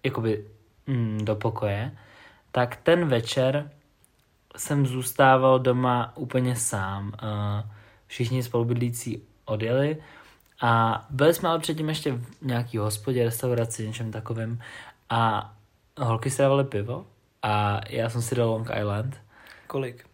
jakoby 0.03 0.45
mm, 0.87 1.19
do 1.25 1.35
pokoje, 1.35 1.91
tak 2.51 2.75
ten 2.75 3.07
večer 3.07 3.71
jsem 4.57 4.85
zůstával 4.85 5.59
doma 5.59 6.11
úplně 6.15 6.55
sám. 6.55 7.11
Uh, 7.23 7.76
všichni 8.07 8.43
spolubydlící 8.43 9.23
odjeli 9.45 9.97
a 10.61 11.05
byli 11.09 11.33
jsme 11.33 11.49
ale 11.49 11.59
předtím 11.59 11.89
ještě 11.89 12.11
v 12.11 12.41
nějaký 12.41 12.77
hospodě, 12.77 13.23
restauraci, 13.23 13.87
něčem 13.87 14.11
takovým 14.11 14.59
a 15.09 15.53
holky 15.99 16.29
si 16.29 16.41
dávaly 16.41 16.63
pivo 16.63 17.05
a 17.43 17.81
já 17.89 18.09
jsem 18.09 18.21
si 18.21 18.35
dal 18.35 18.49
Long 18.49 18.69
Island. 18.79 19.17
Kolik? 19.67 20.05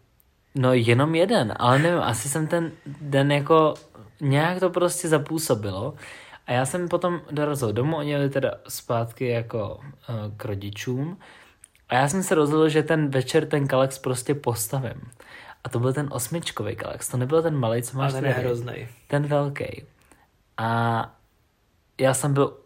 No 0.54 0.72
jenom 0.72 1.14
jeden, 1.14 1.54
ale 1.56 1.78
nevím, 1.78 2.00
asi 2.00 2.28
jsem 2.28 2.46
ten 2.46 2.72
den 3.00 3.32
jako 3.32 3.74
nějak 4.20 4.60
to 4.60 4.70
prostě 4.70 5.08
zapůsobilo 5.08 5.94
a 6.46 6.52
já 6.52 6.66
jsem 6.66 6.88
potom 6.88 7.20
dorazil 7.30 7.72
domů, 7.72 7.96
oni 7.96 8.10
jeli 8.10 8.30
teda 8.30 8.54
zpátky 8.68 9.28
jako 9.28 9.74
uh, 9.76 9.84
k 10.36 10.44
rodičům 10.44 11.18
a 11.88 11.94
já 11.94 12.08
jsem 12.08 12.22
se 12.22 12.34
rozhodl, 12.34 12.68
že 12.68 12.82
ten 12.82 13.10
večer 13.10 13.46
ten 13.46 13.66
kalex 13.66 13.98
prostě 13.98 14.34
postavím. 14.34 15.00
A 15.64 15.68
to 15.68 15.78
byl 15.78 15.92
ten 15.92 16.08
osmičkový 16.12 16.76
kalex, 16.76 17.08
to 17.08 17.16
nebyl 17.16 17.42
ten 17.42 17.56
malý, 17.56 17.82
co 17.82 17.98
máš 17.98 18.12
ten 18.12 18.24
tady. 18.24 18.34
hrozný. 18.34 18.88
Ten 19.08 19.26
velký. 19.26 19.84
A 20.56 21.10
já 22.00 22.14
jsem 22.14 22.34
byl, 22.34 22.56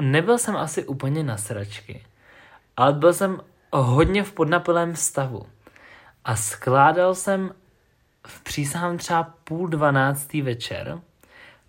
nebyl 0.00 0.38
jsem 0.38 0.56
asi 0.56 0.86
úplně 0.86 1.22
na 1.22 1.36
sračky, 1.36 2.04
ale 2.76 2.92
byl 2.92 3.12
jsem 3.12 3.40
hodně 3.72 4.24
v 4.24 4.32
podnapilém 4.32 4.96
stavu. 4.96 5.46
A 6.24 6.36
skládal 6.36 7.14
jsem 7.14 7.54
v 8.26 8.42
přísahám 8.42 8.98
třeba 8.98 9.22
půl 9.44 9.68
dvanáctý 9.68 10.42
večer 10.42 11.00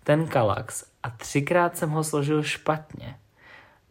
ten 0.04 0.26
kalax 0.26 0.84
a 1.02 1.10
třikrát 1.10 1.76
jsem 1.76 1.90
ho 1.90 2.04
složil 2.04 2.42
špatně. 2.42 3.18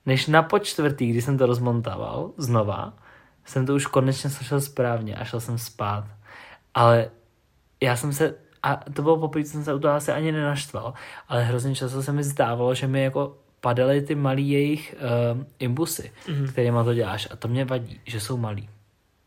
Než 0.05 0.27
na 0.27 0.43
počtvrtý, 0.43 1.09
kdy 1.09 1.21
jsem 1.21 1.37
to 1.37 1.45
rozmontával 1.45 2.31
znova, 2.37 2.93
jsem 3.45 3.65
to 3.65 3.75
už 3.75 3.85
konečně 3.85 4.29
složil 4.29 4.61
správně 4.61 5.15
a 5.15 5.23
šel 5.23 5.39
jsem 5.39 5.57
spát. 5.57 6.05
Ale 6.77 7.11
já 7.81 7.95
jsem 7.95 8.13
se, 8.13 8.35
a 8.63 8.75
to 8.93 9.01
bylo 9.01 9.17
poprvé, 9.17 9.45
co 9.45 9.51
jsem 9.51 9.63
se 9.63 9.73
u 9.73 9.79
toho 9.79 9.93
asi 9.93 10.11
ani 10.11 10.31
nenaštval, 10.31 10.93
ale 11.27 11.43
hrozně 11.43 11.75
často 11.75 12.03
se 12.03 12.11
mi 12.11 12.23
zdávalo, 12.23 12.75
že 12.75 12.87
mi 12.87 13.03
jako 13.03 13.37
padaly 13.61 14.01
ty 14.01 14.15
malý 14.15 14.49
jejich 14.49 14.95
uh, 15.33 15.43
imbusy, 15.59 16.11
mm-hmm. 16.25 16.49
kterýma 16.51 16.83
to 16.83 16.93
děláš 16.93 17.27
a 17.31 17.35
to 17.35 17.47
mě 17.47 17.65
vadí, 17.65 17.99
že 18.05 18.19
jsou 18.19 18.37
malý. 18.37 18.69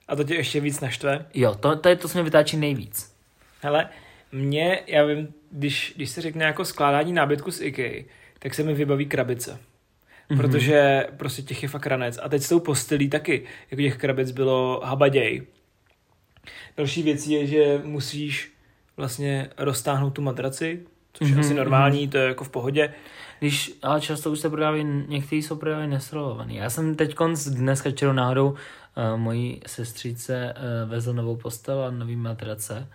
A 0.09 0.16
to 0.16 0.25
tě 0.25 0.35
ještě 0.35 0.61
víc 0.61 0.80
naštve? 0.80 1.26
Jo, 1.35 1.54
to, 1.54 1.76
to 1.76 1.88
je 1.88 1.97
to, 1.97 2.09
co 2.09 2.19
mě 2.19 2.25
vytáčí 2.25 2.57
nejvíc. 2.57 3.14
Hele, 3.61 3.88
mě, 4.33 4.80
já 4.87 5.04
vím, 5.04 5.28
když, 5.50 5.92
když 5.97 6.11
se 6.11 6.21
řekne 6.21 6.45
jako 6.45 6.64
skládání 6.64 7.12
nábytku 7.12 7.50
z 7.50 7.61
IKEA, 7.61 8.04
tak 8.38 8.54
se 8.54 8.62
mi 8.62 8.75
vybaví 8.75 9.07
krabice. 9.07 9.59
Mm-hmm. 10.30 10.37
Protože 10.37 11.07
prostě 11.16 11.42
těch 11.42 11.62
je 11.62 11.69
fakt 11.69 11.87
ranec. 11.87 12.19
A 12.23 12.28
teď 12.28 12.42
s 12.42 12.49
tou 12.49 12.61
postelí 12.61 13.09
taky, 13.09 13.45
jako 13.71 13.83
těch 13.83 13.97
krabic 13.97 14.30
bylo 14.30 14.80
habaděj. 14.85 15.47
Další 16.76 17.02
věcí 17.02 17.32
je, 17.32 17.47
že 17.47 17.80
musíš 17.85 18.52
vlastně 18.97 19.49
roztáhnout 19.59 20.11
tu 20.11 20.23
matraci, 20.23 20.80
což 21.12 21.28
je 21.28 21.35
Mhm, 21.35 21.40
asi 21.44 21.54
normální, 21.54 22.09
to 22.09 22.18
je 22.18 22.28
jako 22.28 22.44
v 22.44 22.49
pohodě. 22.49 22.94
Když, 23.38 23.73
ale 23.82 24.00
často 24.00 24.30
už 24.30 24.40
se 24.40 24.50
prodávají, 24.50 24.85
některý 25.09 25.42
jsou 25.42 25.56
prodávají 25.56 25.88
nesrolovaný. 25.90 26.56
Já 26.56 26.70
jsem 26.70 26.94
teď 26.94 27.14
konc 27.14 27.44
dneska 27.49 27.90
čerou 27.90 28.12
náhodou 28.12 28.49
uh, 28.50 28.56
mojí 29.16 29.61
sestřice 29.66 30.54
uh, 30.85 30.90
vezl 30.90 31.12
novou 31.12 31.37
postel 31.37 31.85
a 31.85 31.90
nový 31.90 32.16
matrace 32.16 32.88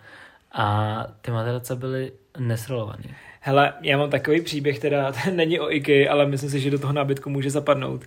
a 0.52 1.06
ty 1.20 1.30
matrace 1.30 1.76
byly 1.76 2.12
nesrolovaný. 2.38 3.14
Hele, 3.40 3.72
já 3.82 3.98
mám 3.98 4.10
takový 4.10 4.40
příběh, 4.40 4.78
teda 4.78 5.12
ten 5.24 5.36
není 5.36 5.60
o 5.60 5.72
IKEA, 5.72 6.12
ale 6.12 6.26
myslím 6.26 6.50
si, 6.50 6.60
že 6.60 6.70
do 6.70 6.78
toho 6.78 6.92
nábytku 6.92 7.30
může 7.30 7.50
zapadnout. 7.50 8.04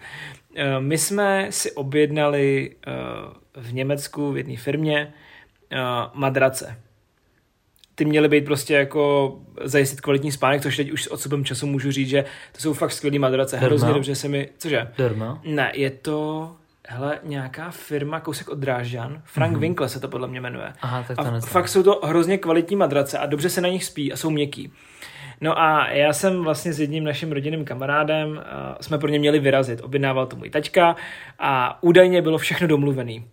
Eh, 0.56 0.80
My 0.80 0.98
jsme 0.98 1.48
si 1.50 1.72
objednali 1.72 2.76
eh, 2.88 2.92
v 3.62 3.74
Německu 3.74 4.32
v 4.32 4.38
jedné 4.38 4.58
firmě 4.58 5.14
eh, 5.14 5.29
madrace. 6.14 6.78
Ty 7.96 8.06
měly 8.06 8.28
být 8.28 8.46
prostě 8.46 8.74
jako 8.74 9.36
zajistit 9.64 10.02
kvalitní 10.02 10.32
spánek, 10.32 10.62
což 10.62 10.78
teď 10.78 10.92
už 10.92 11.04
s 11.04 11.08
odstupem 11.08 11.46
času 11.46 11.68
můžu 11.68 11.92
říct, 11.92 12.10
že 12.10 12.26
to 12.52 12.62
jsou 12.62 12.74
fakt 12.74 12.92
skvělé 12.92 13.20
madrace. 13.20 13.56
Derma? 13.56 13.68
Hrozně 13.68 13.94
dobře 13.94 14.16
se 14.16 14.28
mi... 14.28 14.50
Cože? 14.58 14.88
Derma? 14.98 15.42
Ne, 15.44 15.72
je 15.74 15.90
to 15.90 16.52
hele, 16.88 17.20
nějaká 17.24 17.72
firma, 17.72 18.20
kousek 18.20 18.50
od 18.50 18.58
Drážďan. 18.58 19.22
Frank 19.26 19.56
mm-hmm. 19.56 19.60
Winkler 19.60 19.90
se 19.90 20.00
to 20.00 20.08
podle 20.08 20.28
mě 20.28 20.42
jmenuje. 20.42 20.74
Aha, 20.82 21.04
tak 21.08 21.18
to 21.18 21.24
A 21.24 21.40
fakt 21.40 21.68
jsou 21.68 21.84
to 21.84 22.00
hrozně 22.04 22.38
kvalitní 22.38 22.76
madrace 22.76 23.18
a 23.18 23.26
dobře 23.26 23.50
se 23.50 23.62
na 23.62 23.70
nich 23.70 23.86
spí 23.86 24.14
a 24.14 24.18
jsou 24.18 24.30
měkký. 24.30 24.72
No 25.42 25.60
a 25.60 25.90
já 25.90 26.14
jsem 26.14 26.44
vlastně 26.44 26.74
s 26.74 26.80
jedním 26.80 27.04
naším 27.04 27.32
rodinným 27.32 27.66
kamarádem, 27.66 28.30
uh, 28.30 28.38
jsme 28.82 28.98
pro 28.98 29.10
ně 29.10 29.20
měli 29.20 29.40
vyrazit. 29.40 29.82
Objednával 29.82 30.26
to 30.26 30.36
můj 30.36 30.50
tačka 30.50 30.96
a 31.40 31.84
údajně 31.84 32.22
bylo 32.22 32.38
všechno 32.38 32.68
domluvený. 32.68 33.26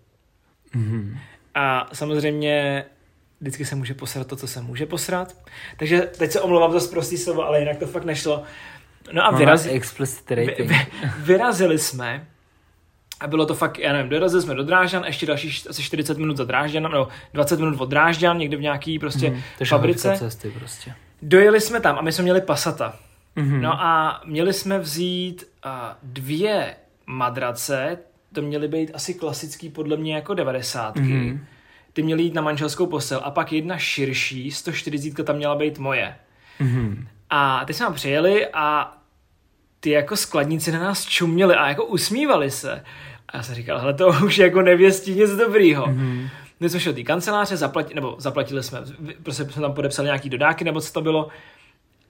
Mhm. 0.75 1.19
A 1.57 1.89
samozřejmě 1.93 2.85
vždycky 3.41 3.65
se 3.65 3.77
může 3.77 3.95
posrat 3.95 4.27
to, 4.27 4.37
co 4.37 4.47
se 4.47 4.61
může 4.63 4.87
posrat. 4.87 5.35
Takže 5.77 6.01
teď 6.01 6.31
se 6.31 6.41
omlouvám 6.41 6.81
za 6.81 6.91
prostý 6.91 7.17
slovo, 7.19 7.45
ale 7.47 7.59
jinak 7.61 7.77
to 7.77 7.87
fakt 7.87 8.05
nešlo. 8.05 8.43
No 9.13 9.25
a 9.27 9.31
explicit 9.71 10.31
vy, 10.31 10.55
vy, 10.59 10.87
vyrazili 11.19 11.79
jsme 11.79 12.27
a 13.21 13.27
bylo 13.27 13.47
to 13.47 13.55
fakt, 13.55 13.79
já 13.79 13.93
nevím, 13.93 14.09
dorazili 14.11 14.43
jsme 14.43 14.55
do 14.55 14.65
Drážďan, 14.65 15.05
ještě 15.05 15.27
další 15.27 15.69
asi 15.69 15.83
40 15.83 16.19
minut 16.19 16.37
za 16.37 16.45
Drážďanem, 16.45 16.93
nebo 16.93 17.09
20 17.35 17.59
minut 17.61 17.81
od 17.81 17.87
Drážďan, 17.91 18.39
někde 18.39 18.57
v 18.57 18.61
nějaký 18.61 18.99
prostě 18.99 19.31
Mhm, 19.31 19.43
to 19.59 19.65
fabrice. 19.65 20.15
cesty 20.19 20.51
prostě. 20.51 20.95
Dojeli 21.23 21.61
jsme 21.61 21.81
tam 21.81 21.99
a 21.99 22.03
my 22.03 22.13
jsme 22.13 22.23
měli 22.23 22.41
Passata. 22.41 22.97
Mhm. 23.37 23.61
No 23.63 23.81
a 23.83 24.21
měli 24.25 24.53
jsme 24.53 24.79
vzít 24.79 25.45
uh, 25.67 25.71
dvě 26.03 26.77
madrace, 27.07 27.99
to 28.37 28.43
měly 28.43 28.69
být 28.69 28.91
asi 28.95 29.15
klasický 29.15 29.69
podle 29.69 29.97
mě 29.97 30.15
jako 30.15 30.35
90. 30.35 30.97
Mhm. 30.97 31.47
Ty 31.93 32.03
měly 32.03 32.23
jít 32.23 32.35
na 32.35 32.43
manželskou 32.43 32.87
postel 32.87 33.21
a 33.25 33.31
pak 33.31 33.53
jedna 33.53 33.79
širší, 33.79 34.51
140 34.51 35.25
tam 35.25 35.37
měla 35.37 35.55
být 35.55 35.79
moje. 35.79 36.15
Mhm. 36.61 37.09
A 37.31 37.65
teď 37.65 37.77
jsme 37.77 37.91
přijeli 37.91 38.47
a 38.53 38.97
ty 39.81 39.91
jako 39.91 40.17
skladníci 40.17 40.73
na 40.73 40.79
nás 40.79 41.07
čuměli 41.07 41.55
a 41.55 41.69
jako 41.69 41.85
usmívali 41.85 42.51
se. 42.51 42.85
A 43.29 43.37
já 43.37 43.43
jsem 43.43 43.55
říkal, 43.55 43.79
hele, 43.79 43.95
to 43.95 44.09
už 44.25 44.39
jako 44.39 44.63
nevěstí 44.63 45.15
nic 45.15 45.31
dobrýho. 45.31 45.87
Mhm. 45.87 46.29
My 46.61 46.69
jsme 46.69 46.81
šli 46.81 46.93
do 46.93 46.97
té 46.97 47.03
kanceláře, 47.03 47.57
zaplati, 47.57 47.95
nebo 47.95 48.17
zaplatili 48.19 48.63
jsme, 48.63 48.79
prostě 49.23 49.45
jsme 49.45 49.63
tam 49.63 49.73
podepsali 49.73 50.07
nějaký 50.07 50.29
dodáky, 50.31 50.65
nebo 50.65 50.81
co 50.81 50.93
to 50.93 51.01
bylo, 51.01 51.29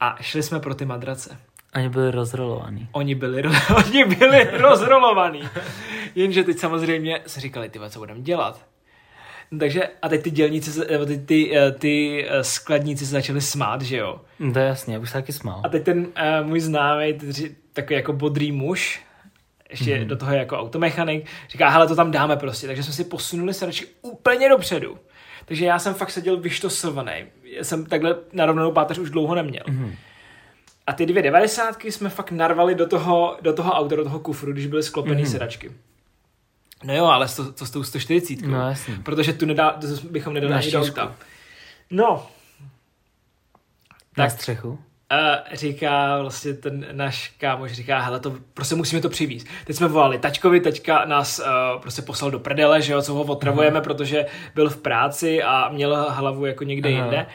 a 0.00 0.16
šli 0.20 0.42
jsme 0.42 0.60
pro 0.60 0.74
ty 0.74 0.84
madrace. 0.84 1.38
Oni 1.76 1.88
byli 1.88 2.10
rozrolovaný. 2.10 2.88
Oni 2.92 3.14
byli, 3.14 3.42
oni 3.76 4.04
byli 4.04 4.48
rozrolovaný. 4.52 5.42
Jenže 6.14 6.44
teď 6.44 6.58
samozřejmě 6.58 7.20
se 7.26 7.40
říkali, 7.40 7.68
ty 7.68 7.80
co 7.88 7.98
budeme 7.98 8.20
dělat. 8.20 8.66
No, 9.50 9.58
takže 9.58 9.88
a 10.02 10.08
teď 10.08 10.22
ty 10.22 10.30
dělníci, 10.30 10.72
se- 10.72 11.06
ty, 11.06 11.18
ty, 11.18 11.58
eh, 11.58 11.72
ty 11.72 12.26
eh, 12.28 12.44
skladníci 12.44 13.06
se 13.06 13.12
začali 13.12 13.40
smát, 13.40 13.82
že 13.82 13.96
jo. 13.96 14.20
No 14.38 14.52
to 14.52 14.58
je 14.58 14.66
jasně, 14.66 14.94
já 14.94 15.00
bych 15.00 15.08
se 15.08 15.12
taky 15.12 15.32
smál. 15.32 15.60
A 15.64 15.68
teď 15.68 15.84
ten 15.84 15.98
uh, 15.98 16.46
můj 16.46 16.60
známý, 16.60 17.14
takový 17.72 17.94
jako 17.94 18.12
bodrý 18.12 18.52
muž, 18.52 19.00
ještě 19.70 19.96
mm-hmm. 19.96 20.06
do 20.06 20.16
toho 20.16 20.32
je 20.32 20.38
jako 20.38 20.58
automechanik, 20.58 21.26
říká, 21.48 21.68
hele, 21.68 21.88
to 21.88 21.96
tam 21.96 22.10
dáme 22.10 22.36
prostě. 22.36 22.66
Takže 22.66 22.82
jsme 22.82 22.92
si 22.92 23.04
posunuli 23.04 23.54
sedačky 23.54 23.86
úplně 24.02 24.48
dopředu. 24.48 24.98
Takže 25.44 25.66
já 25.66 25.78
jsem 25.78 25.94
fakt 25.94 26.10
seděl 26.10 26.36
vyštosovaný. 26.36 27.12
Já 27.44 27.64
jsem 27.64 27.86
takhle 27.86 28.16
narovnanou 28.32 28.72
páteř 28.72 28.98
už 28.98 29.10
dlouho 29.10 29.34
neměl. 29.34 29.64
Mm-hmm. 29.68 29.92
A 30.86 30.92
ty 30.92 31.06
dvě 31.06 31.22
devadesátky 31.22 31.92
jsme 31.92 32.08
fakt 32.08 32.30
narvali 32.30 32.74
do 32.74 32.86
toho, 32.86 33.36
do 33.40 33.52
toho 33.52 33.72
auta, 33.72 33.96
do 33.96 34.04
toho 34.04 34.20
kufru, 34.20 34.52
když 34.52 34.66
byly 34.66 34.82
sklopený 34.82 35.24
mm-hmm. 35.24 35.30
sedačky. 35.30 35.72
No 36.84 36.96
jo, 36.96 37.04
ale 37.04 37.28
to, 37.28 37.52
to 37.52 37.66
s 37.66 37.70
tou 37.70 37.84
140. 37.84 38.40
No 38.42 38.68
jasně. 38.68 38.94
Protože 39.02 39.32
tu 39.32 39.46
nedá, 39.46 39.70
to 39.70 39.86
bychom 40.10 40.34
nedali 40.34 40.52
Na 40.52 40.58
ani 40.58 40.70
do 40.70 40.80
auta. 40.80 41.14
No, 41.90 42.26
Na 44.16 44.24
Tak. 44.24 44.30
střechu. 44.30 44.78
a 45.10 45.16
říká 45.52 46.20
vlastně 46.22 46.52
ten 46.52 46.86
náš 46.92 47.28
kámoš, 47.38 47.72
říká, 47.72 48.00
hele, 48.00 48.20
to 48.20 48.36
prostě 48.54 48.74
musíme 48.74 49.02
to 49.02 49.08
přivízt. 49.08 49.46
Teď 49.64 49.76
jsme 49.76 49.88
volali 49.88 50.18
tačkovi, 50.18 50.60
tačka 50.60 51.04
nás 51.04 51.38
uh, 51.38 51.80
prostě 51.82 52.02
poslal 52.02 52.30
do 52.30 52.38
prdele, 52.38 52.82
že 52.82 52.92
jo, 52.92 53.02
co 53.02 53.14
ho 53.14 53.22
otravujeme, 53.22 53.80
protože 53.80 54.26
byl 54.54 54.70
v 54.70 54.76
práci 54.76 55.42
a 55.42 55.68
měl 55.68 56.06
hlavu 56.10 56.46
jako 56.46 56.64
někde 56.64 56.88
Aha. 56.88 56.98
jinde. 56.98 57.26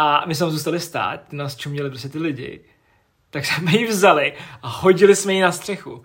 A 0.00 0.24
my 0.26 0.34
jsme 0.34 0.44
tam 0.44 0.50
zůstali 0.50 0.80
stát, 0.80 1.32
nás 1.32 1.56
čuměli 1.56 1.90
prostě 1.90 2.08
ty 2.08 2.18
lidi. 2.18 2.60
Tak 3.30 3.44
jsme 3.46 3.72
ji 3.72 3.86
vzali 3.86 4.32
a 4.62 4.68
hodili 4.68 5.16
jsme 5.16 5.34
ji 5.34 5.42
na 5.42 5.52
střechu. 5.52 6.02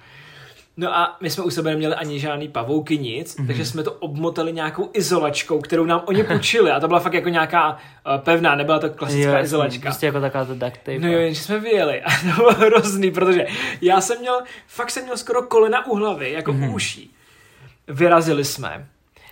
No 0.78 0.98
a 0.98 1.18
my 1.22 1.30
jsme 1.30 1.44
u 1.44 1.50
sebe 1.50 1.70
neměli 1.70 1.96
ani 1.96 2.20
žádný 2.20 2.48
pavouky, 2.48 2.98
nic, 2.98 3.38
mm-hmm. 3.38 3.48
takže 3.48 3.66
jsme 3.66 3.84
to 3.84 3.92
obmotali 3.92 4.54
nějakou 4.54 4.90
izolačkou, 4.94 5.62
kterou 5.62 5.86
nám 5.86 6.04
oni 6.06 6.24
půjčili 6.34 6.72
a 6.72 6.80
to 6.80 6.88
byla 6.88 7.00
fakt 7.00 7.14
jako 7.14 7.30
nějaká 7.30 7.72
uh, 7.72 7.78
pevná, 8.18 8.56
nebyla 8.56 8.80
to 8.80 8.90
klasická 8.90 9.38
jo, 9.38 9.44
izolačka. 9.44 9.82
Prostě 9.82 10.06
jako 10.06 10.22
taková 10.22 10.46
to 10.46 10.54
duct 10.54 10.78
tape. 10.78 11.00
No 11.00 11.12
jo, 11.12 11.20
jenže 11.20 11.42
jsme 11.42 11.60
vyjeli 11.60 12.02
a 12.04 12.10
to 12.10 12.36
bylo 12.36 12.54
hrozný, 12.54 13.12
protože 13.12 13.46
já 13.82 14.02
jsem 14.02 14.20
měl, 14.20 14.42
fakt 14.68 14.92
jsem 14.92 15.04
měl 15.04 15.18
skoro 15.18 15.42
kolena 15.42 15.88
u 15.88 15.96
hlavy, 15.96 16.32
jako 16.32 16.54
mm-hmm. 16.54 16.74
uší. 16.74 17.16
Vyrazili 17.88 18.46
jsme. 18.46 18.88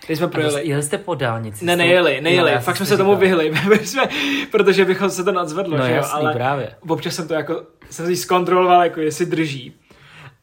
Teď 0.06 0.18
jsme 0.18 0.28
projeli. 0.28 0.68
Jeli 0.68 0.82
jste 0.82 0.98
po 0.98 1.14
dálnici? 1.14 1.64
Ne, 1.64 1.76
nejeli, 1.76 2.20
nejeli, 2.20 2.52
jo, 2.52 2.58
fakt 2.60 2.76
jsme 2.76 2.86
se 2.86 2.96
tomu 2.96 3.16
vyhli, 3.16 3.52
protože 4.50 4.84
bychom 4.84 5.10
se 5.10 5.24
to 5.24 5.32
nadzvedlo, 5.32 5.76
no, 5.76 5.84
že 5.84 5.90
jo, 5.90 5.96
jasný, 5.96 6.20
ale 6.20 6.32
právě. 6.32 6.74
občas 6.88 7.14
jsem 7.14 7.28
to 7.28 7.34
jako, 7.34 7.62
jsem 7.90 8.06
si 8.06 8.16
zkontroloval, 8.16 8.82
jako 8.82 9.00
jestli 9.00 9.26
drží. 9.26 9.74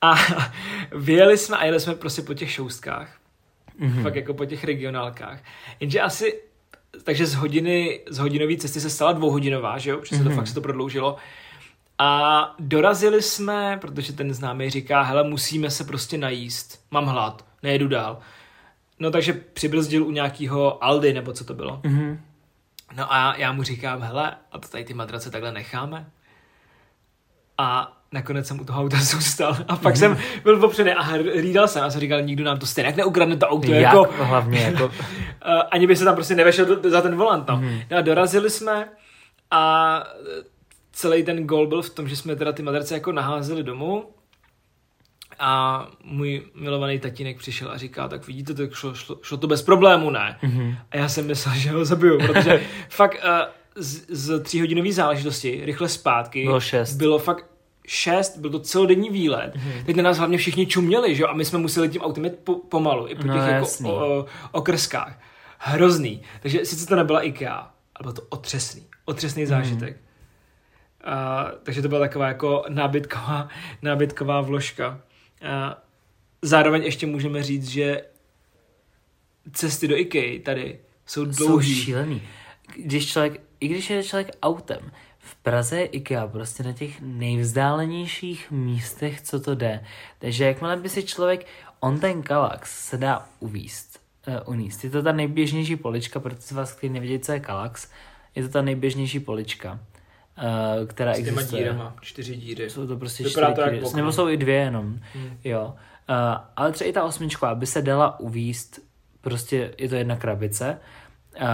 A 0.01 0.15
vyjeli 0.91 1.37
jsme 1.37 1.57
a 1.57 1.65
jeli 1.65 1.79
jsme 1.79 1.95
prostě 1.95 2.21
po 2.21 2.33
těch 2.33 2.51
šoustkách. 2.51 3.17
Mm-hmm. 3.81 4.03
Fakt 4.03 4.15
jako 4.15 4.33
po 4.33 4.45
těch 4.45 4.63
regionálkách. 4.63 5.39
Jenže 5.79 6.01
asi, 6.01 6.41
takže 7.03 7.25
z 7.25 7.35
hodiny, 7.35 7.99
z 8.09 8.17
hodinové 8.17 8.57
cesty 8.57 8.79
se 8.79 8.89
stala 8.89 9.11
dvouhodinová, 9.11 9.77
že 9.77 9.91
jo? 9.91 9.97
Protože 9.97 10.15
mm-hmm. 10.15 10.23
to 10.23 10.29
fakt 10.29 10.47
se 10.47 10.53
to 10.53 10.61
prodloužilo. 10.61 11.15
A 11.99 12.55
dorazili 12.59 13.21
jsme, 13.21 13.77
protože 13.81 14.13
ten 14.13 14.33
známý 14.33 14.69
říká, 14.69 15.01
hele, 15.01 15.23
musíme 15.23 15.69
se 15.69 15.83
prostě 15.83 16.17
najíst. 16.17 16.79
Mám 16.91 17.05
hlad, 17.05 17.45
nejedu 17.63 17.87
dál. 17.87 18.19
No 19.01 19.11
takže 19.11 19.33
přibrzdil 19.33 20.03
u 20.05 20.11
nějakého 20.11 20.83
Aldy, 20.83 21.13
nebo 21.13 21.33
co 21.33 21.43
to 21.43 21.53
bylo. 21.53 21.77
Mm-hmm. 21.83 22.17
No 22.95 23.13
a 23.13 23.35
já 23.37 23.51
mu 23.51 23.63
říkám, 23.63 24.01
hele, 24.01 24.35
a 24.51 24.59
to 24.59 24.67
tady 24.67 24.83
ty 24.83 24.93
madrace 24.93 25.31
takhle 25.31 25.51
necháme? 25.51 26.09
A 27.57 27.97
nakonec 28.11 28.47
jsem 28.47 28.59
u 28.59 28.65
toho 28.65 28.81
auta 28.81 28.97
zůstal. 29.01 29.57
A 29.67 29.75
pak 29.75 29.93
mm. 29.93 29.99
jsem 29.99 30.17
byl 30.43 30.59
popředný 30.59 30.93
a 30.93 31.01
hlídal 31.01 31.67
jsem 31.67 31.83
a 31.83 31.89
jsem 31.89 32.01
říkal, 32.01 32.21
nikdo 32.21 32.43
nám 32.43 32.59
to 32.59 32.65
stejně 32.65 32.87
jak 32.87 32.95
neukradne 32.95 33.37
to 33.37 33.47
auto. 33.47 33.71
Jak 33.71 33.81
jako, 33.81 34.23
hlavně, 34.23 34.59
jako... 34.59 34.91
ani 35.71 35.87
by 35.87 35.95
se 35.95 36.05
tam 36.05 36.15
prostě 36.15 36.35
nevešel 36.35 36.89
za 36.89 37.01
ten 37.01 37.15
volant. 37.15 37.47
No. 37.47 37.57
Mm. 37.57 37.79
no 37.91 37.97
a 37.97 38.01
dorazili 38.01 38.49
jsme 38.49 38.89
a 39.51 40.03
celý 40.91 41.23
ten 41.23 41.47
gol 41.47 41.67
byl 41.67 41.81
v 41.81 41.89
tom, 41.89 42.07
že 42.07 42.15
jsme 42.15 42.35
teda 42.35 42.51
ty 42.51 42.63
madrace 42.63 42.93
jako 42.93 43.11
naházeli 43.11 43.63
domů 43.63 44.09
a 45.43 45.87
můj 46.03 46.41
milovaný 46.55 46.99
tatínek 46.99 47.37
přišel 47.37 47.71
a 47.71 47.77
říká, 47.77 48.07
tak 48.07 48.27
vidíte, 48.27 48.53
tak 48.53 48.73
šlo, 48.73 48.93
šlo, 48.93 49.17
šlo 49.21 49.37
to 49.37 49.47
bez 49.47 49.61
problému, 49.61 50.09
ne? 50.09 50.37
Mm-hmm. 50.43 50.75
A 50.91 50.97
já 50.97 51.09
jsem 51.09 51.27
myslel, 51.27 51.55
že 51.55 51.71
ho 51.71 51.85
zabiju, 51.85 52.17
protože 52.17 52.61
fakt 52.89 53.15
uh, 53.23 53.29
z, 53.75 54.05
z 54.09 54.39
tříhodinové 54.43 54.91
záležitosti 54.91 55.61
rychle 55.65 55.89
zpátky 55.89 56.43
bylo, 56.43 56.59
šest. 56.59 56.95
bylo 56.95 57.19
fakt 57.19 57.45
šest, 57.87 58.37
byl 58.37 58.49
to 58.49 58.59
celodenní 58.59 59.09
výlet. 59.09 59.55
Mm-hmm. 59.55 59.85
Teď 59.85 59.95
na 59.95 60.03
nás 60.03 60.17
hlavně 60.17 60.37
všichni 60.37 60.65
čuměli, 60.65 61.15
že 61.15 61.23
jo? 61.23 61.27
A 61.29 61.33
my 61.33 61.45
jsme 61.45 61.59
museli 61.59 61.89
tím 61.89 62.01
autem 62.01 62.25
jít 62.25 62.35
po, 62.43 62.55
pomalu, 62.55 63.07
i 63.07 63.15
po 63.15 63.27
no, 63.27 63.33
těch 63.33 63.47
jako 63.47 63.67
o, 63.85 64.19
o, 64.19 64.25
okrskách. 64.51 65.19
Hrozný. 65.57 66.21
Takže 66.41 66.65
sice 66.65 66.87
to 66.87 66.95
nebyla 66.95 67.21
IKEA, 67.21 67.57
ale 67.95 68.01
bylo 68.01 68.13
to 68.13 68.21
otřesný. 68.29 68.83
Otřesný 69.05 69.45
zážitek. 69.45 69.97
Mm-hmm. 69.97 70.11
Uh, 71.07 71.51
takže 71.63 71.81
to 71.81 71.87
byla 71.87 71.99
taková 71.99 72.27
jako 72.27 72.63
nábytková, 72.69 73.47
nábytková 73.81 74.41
vložka. 74.41 75.01
Zároveň 76.41 76.83
ještě 76.83 77.05
můžeme 77.07 77.43
říct, 77.43 77.67
že 77.67 78.01
cesty 79.53 79.87
do 79.87 79.97
IKEA 79.97 80.39
tady 80.43 80.79
jsou 81.05 81.25
dlouhý. 81.25 81.75
Jsou 81.75 81.83
šílený. 81.83 82.21
Když 82.75 83.11
člověk, 83.11 83.41
i 83.59 83.67
když 83.67 83.89
jede 83.89 84.03
člověk 84.03 84.31
autem, 84.41 84.91
v 85.19 85.35
Praze 85.35 85.79
je 85.79 85.85
IKEA 85.85 86.27
prostě 86.27 86.63
na 86.63 86.73
těch 86.73 87.01
nejvzdálenějších 87.01 88.51
místech, 88.51 89.21
co 89.21 89.39
to 89.39 89.55
jde. 89.55 89.83
Takže 90.19 90.45
jakmile 90.45 90.77
by 90.77 90.89
si 90.89 91.03
člověk 91.03 91.47
on 91.79 91.99
ten 91.99 92.21
Kalax 92.21 92.85
se 92.89 92.97
dá 92.97 93.29
uvíst, 93.39 93.99
uh, 94.27 94.53
uníst. 94.53 94.83
Je 94.83 94.89
to 94.89 95.03
ta 95.03 95.11
nejběžnější 95.11 95.75
polička, 95.75 96.19
protože 96.19 96.41
z 96.41 96.51
vás, 96.51 96.73
kteří 96.73 96.93
nevědí, 96.93 97.19
co 97.19 97.31
je 97.31 97.39
Kalax, 97.39 97.87
je 98.35 98.43
to 98.43 98.49
ta 98.49 98.61
nejběžnější 98.61 99.19
polička, 99.19 99.79
uh, 100.41 100.87
která 100.87 101.13
S 101.13 101.17
těma 101.17 101.27
existuje. 101.41 101.63
dírama, 101.63 101.95
čtyři 102.01 102.35
díry. 102.35 102.69
Jsou 102.69 102.87
to 102.87 102.97
prostě 102.97 103.23
Vypadá 103.23 103.51
čtyři 103.51 103.69
to 103.69 103.85
díry. 103.87 103.95
Nebo 103.95 104.11
jsou 104.11 104.29
i 104.29 104.37
dvě 104.37 104.55
jenom. 104.55 104.99
Hmm. 105.13 105.37
Jo. 105.43 105.73
Uh, 106.09 106.15
ale 106.55 106.71
třeba 106.71 106.89
i 106.89 106.93
ta 106.93 107.03
osmička, 107.03 107.49
aby 107.49 107.65
se 107.65 107.81
dala 107.81 108.19
uvíst, 108.19 108.79
prostě 109.21 109.73
je 109.77 109.89
to 109.89 109.95
jedna 109.95 110.15
krabice, 110.15 110.77
uh, 111.41 111.47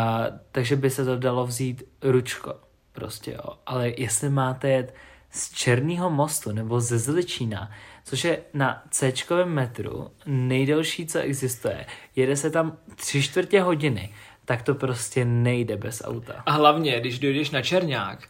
takže 0.52 0.76
by 0.76 0.89
se 0.89 1.06
to 1.06 1.17
dalo 1.17 1.45
vzít 1.45 1.84
ručko. 2.02 2.56
Prostě 2.91 3.32
jo. 3.32 3.54
Ale 3.65 3.91
jestli 3.97 4.30
máte 4.30 4.69
jet 4.69 4.93
z 5.32 5.54
Černého 5.54 6.10
mostu 6.10 6.52
nebo 6.52 6.82
ze 6.82 6.97
Zličína, 7.00 7.71
což 8.04 8.23
je 8.23 8.39
na 8.54 8.84
C 8.89 9.13
metru 9.45 10.12
nejdelší, 10.26 11.08
co 11.08 11.19
existuje, 11.19 11.86
jede 12.15 12.36
se 12.36 12.50
tam 12.50 12.78
tři 12.95 13.23
čtvrtě 13.23 13.62
hodiny, 13.62 14.13
tak 14.45 14.62
to 14.62 14.76
prostě 14.76 15.26
nejde 15.26 15.78
bez 15.78 16.02
auta. 16.06 16.43
A 16.45 16.52
hlavně, 16.52 17.00
když 17.00 17.19
dojdeš 17.19 17.52
na 17.52 17.62
Černák, 17.62 18.28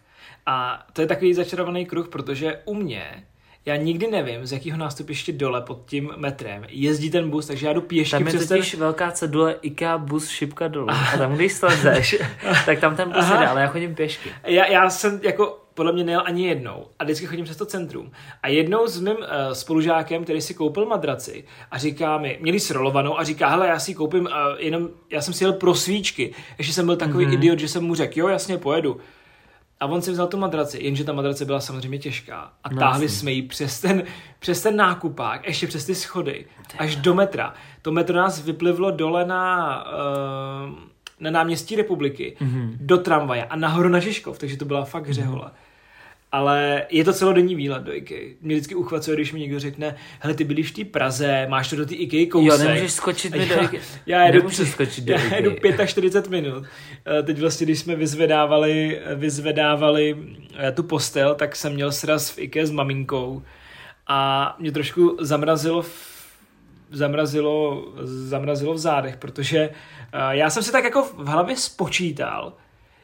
a 0.50 0.84
to 0.94 1.02
je 1.02 1.08
takový 1.08 1.34
začarovaný 1.34 1.86
kruh, 1.86 2.08
protože 2.08 2.60
u 2.66 2.74
mě, 2.74 3.24
já 3.66 3.76
nikdy 3.76 4.08
nevím, 4.12 4.46
z 4.46 4.52
jakého 4.52 4.78
nástupiště 4.78 5.32
dole 5.32 5.62
pod 5.62 5.82
tím 5.86 6.14
metrem 6.18 6.66
jezdí 6.70 7.12
ten 7.12 7.30
bus, 7.30 7.48
takže 7.48 7.68
já 7.68 7.74
jdu 7.74 7.82
pěšky 7.82 8.12
Tam 8.12 8.22
je 8.22 8.28
přes 8.28 8.48
ten... 8.48 8.58
totiž 8.58 8.76
velká 8.76 9.12
cedule 9.12 9.56
IKEA 9.62 9.98
bus 9.98 10.30
šipka 10.30 10.68
dolů. 10.68 10.90
A 10.90 11.18
tam, 11.18 11.36
když 11.36 11.54
slezeš, 11.60 12.16
tak 12.66 12.80
tam 12.80 12.96
ten 12.96 13.08
bus 13.10 13.18
Aha. 13.24 13.40
jde, 13.40 13.48
ale 13.48 13.62
já 13.62 13.68
chodím 13.68 13.96
pěšky. 13.96 14.30
Já, 14.44 14.66
já 14.66 14.90
jsem 14.90 15.20
jako 15.24 15.64
podle 15.74 15.92
mě 15.92 16.04
nejel 16.04 16.24
ani 16.26 16.48
jednou 16.48 16.88
a 17.00 17.04
vždycky 17.04 17.26
chodím 17.26 17.46
přes 17.46 17.58
to 17.58 17.66
centrum. 17.66 18.12
A 18.44 18.48
jednou 18.48 18.88
s 18.88 19.00
mým 19.02 19.16
uh, 19.18 19.24
spolužákem, 19.54 20.24
který 20.24 20.42
si 20.42 20.54
koupil 20.54 20.86
madraci 20.86 21.44
a 21.72 21.78
říká 21.78 22.18
mi, 22.18 22.38
měli 22.42 22.60
srolovanou 22.60 23.20
a 23.20 23.24
říká, 23.24 23.50
hele, 23.50 23.68
já 23.68 23.80
si 23.80 23.94
koupím, 23.94 24.26
uh, 24.26 24.32
jenom, 24.58 24.90
já 25.12 25.22
jsem 25.22 25.34
si 25.34 25.44
jel 25.44 25.54
pro 25.54 25.76
svíčky. 25.76 26.34
Ještě 26.58 26.74
jsem 26.74 26.86
byl 26.86 26.96
takový 26.96 27.26
Mhm. 27.26 27.34
mm-hmm. 27.34 27.38
idiot, 27.38 27.60
že 27.60 27.68
jsem 27.68 27.84
mu 27.84 27.96
řekl, 27.96 28.20
jo, 28.20 28.28
jasně, 28.28 28.58
pojedu. 28.58 28.98
A 29.80 29.86
on 29.86 30.02
si 30.02 30.12
vzal 30.12 30.28
tu 30.28 30.38
madraci, 30.38 30.78
jenže 30.82 31.04
ta 31.04 31.14
madrace 31.14 31.46
byla 31.46 31.60
samozřejmě 31.60 31.98
těžká. 32.00 32.52
A 32.64 32.70
No, 32.74 32.80
táhli 32.80 33.10
jsme 33.10 33.32
ji 33.32 33.42
přes 33.42 33.82
ten, 33.82 34.04
přes 34.40 34.62
ten 34.64 34.76
nákupák, 34.76 35.48
ještě 35.48 35.68
přes 35.68 35.86
ty 35.86 35.96
schody, 35.96 36.46
až 36.80 36.96
do 36.96 37.14
metra. 37.14 37.54
To 37.82 37.92
metro 37.92 38.16
nás 38.18 38.42
vyplivlo 38.46 38.92
dole 38.92 39.26
na, 39.26 39.84
uh, 39.86 40.74
na 41.20 41.32
náměstí 41.32 41.76
republiky, 41.76 42.38
Mhm. 42.40 42.50
mm-hmm. 42.62 42.78
do 42.80 42.98
tramvaje 42.98 43.46
a 43.46 43.56
nahoru 43.56 43.90
na 43.90 44.00
Žižkov, 44.00 44.40
takže 44.40 44.58
to 44.58 44.66
byla 44.66 44.86
fakt 44.86 45.08
hřehola. 45.08 45.52
Ale 46.32 46.84
je 46.90 47.04
to 47.04 47.14
celodenní 47.14 47.56
výlet 47.56 47.84
do 47.84 47.96
IKEA. 47.96 48.36
Mě 48.42 48.56
vždycky 48.56 48.76
uchvacuje, 48.76 49.16
když 49.16 49.34
mi 49.34 49.40
někdo 49.40 49.60
řekne, 49.60 49.96
hele, 50.20 50.34
ty 50.36 50.44
byliš 50.44 50.72
v 50.72 50.76
té 50.76 50.86
Praze, 50.86 51.46
máš 51.50 51.70
to 51.70 51.76
do 51.76 51.86
té 51.86 51.96
IKEA 51.96 52.26
kousek. 52.32 52.60
Jo, 52.60 52.66
nemůžeš 52.68 52.92
skočit 52.92 53.36
mi 53.36 53.46
do 53.46 53.54
já, 53.54 53.62
IKEA. 53.64 53.82
já 54.06 54.24
jedu, 54.26 54.38
Nemůžu 54.38 54.66
skočit 54.66 55.04
do 55.04 55.14
já 55.14 55.20
IKEA. 55.20 55.36
jedu 55.38 55.56
45 55.86 56.32
minut. 56.42 56.64
Eh, 57.20 57.24
Teď 57.24 57.40
vlastně, 57.40 57.66
když 57.66 57.80
jsme 57.80 57.96
vyzvedávali, 57.96 59.02
vyzvedávali 59.16 60.18
eh, 60.58 60.72
tu 60.72 60.84
postel, 60.84 61.36
tak 61.36 61.56
jsem 61.56 61.74
měl 61.74 61.92
sraz 61.92 62.30
v 62.30 62.40
IKEA 62.40 62.66
s 62.66 62.72
maminkou 62.72 63.44
a 64.08 64.56
mě 64.60 64.72
trošku 64.72 65.18
zamrazilo 65.20 65.82
v 65.82 66.18
zamrazilo, 66.92 67.86
zamrazilo 68.04 68.74
v 68.74 68.78
zádech, 68.78 69.18
protože 69.18 69.70
uh, 69.70 70.20
já 70.30 70.50
jsem 70.50 70.64
si 70.64 70.72
tak 70.72 70.84
jako 70.84 71.02
v 71.04 71.28
hlavě 71.28 71.56
spočítal, 71.56 72.54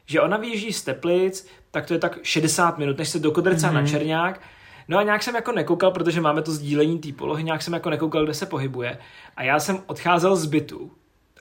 že 0.06 0.22
ona 0.22 0.38
vyjíždí 0.38 0.74
z 0.74 0.84
Teplic, 0.84 1.48
tak 1.72 1.86
to 1.86 1.94
je 1.94 2.00
tak 2.00 2.20
60 2.24 2.78
minut, 2.78 2.98
než 2.98 3.10
se 3.10 3.20
do 3.20 3.32
Kodrca 3.32 3.70
mm-hmm. 3.70 3.74
na 3.74 3.88
Černák. 3.88 4.42
No 4.88 4.98
a 4.98 5.04
nějak 5.04 5.24
jsem 5.24 5.36
jako 5.36 5.52
nekoukal, 5.52 5.92
protože 5.92 6.22
máme 6.22 6.42
to 6.42 6.52
sdílení 6.52 7.00
té 7.00 7.12
polohy, 7.12 7.44
nějak 7.44 7.62
jsem 7.62 7.74
jako 7.74 7.89
nekoukal, 7.89 8.24
kde 8.24 8.34
se 8.34 8.46
pohybuje. 8.46 8.98
A 9.38 9.44
já 9.44 9.60
jsem 9.60 9.84
odcházel 9.86 10.36
z 10.36 10.46
bytu 10.46 10.92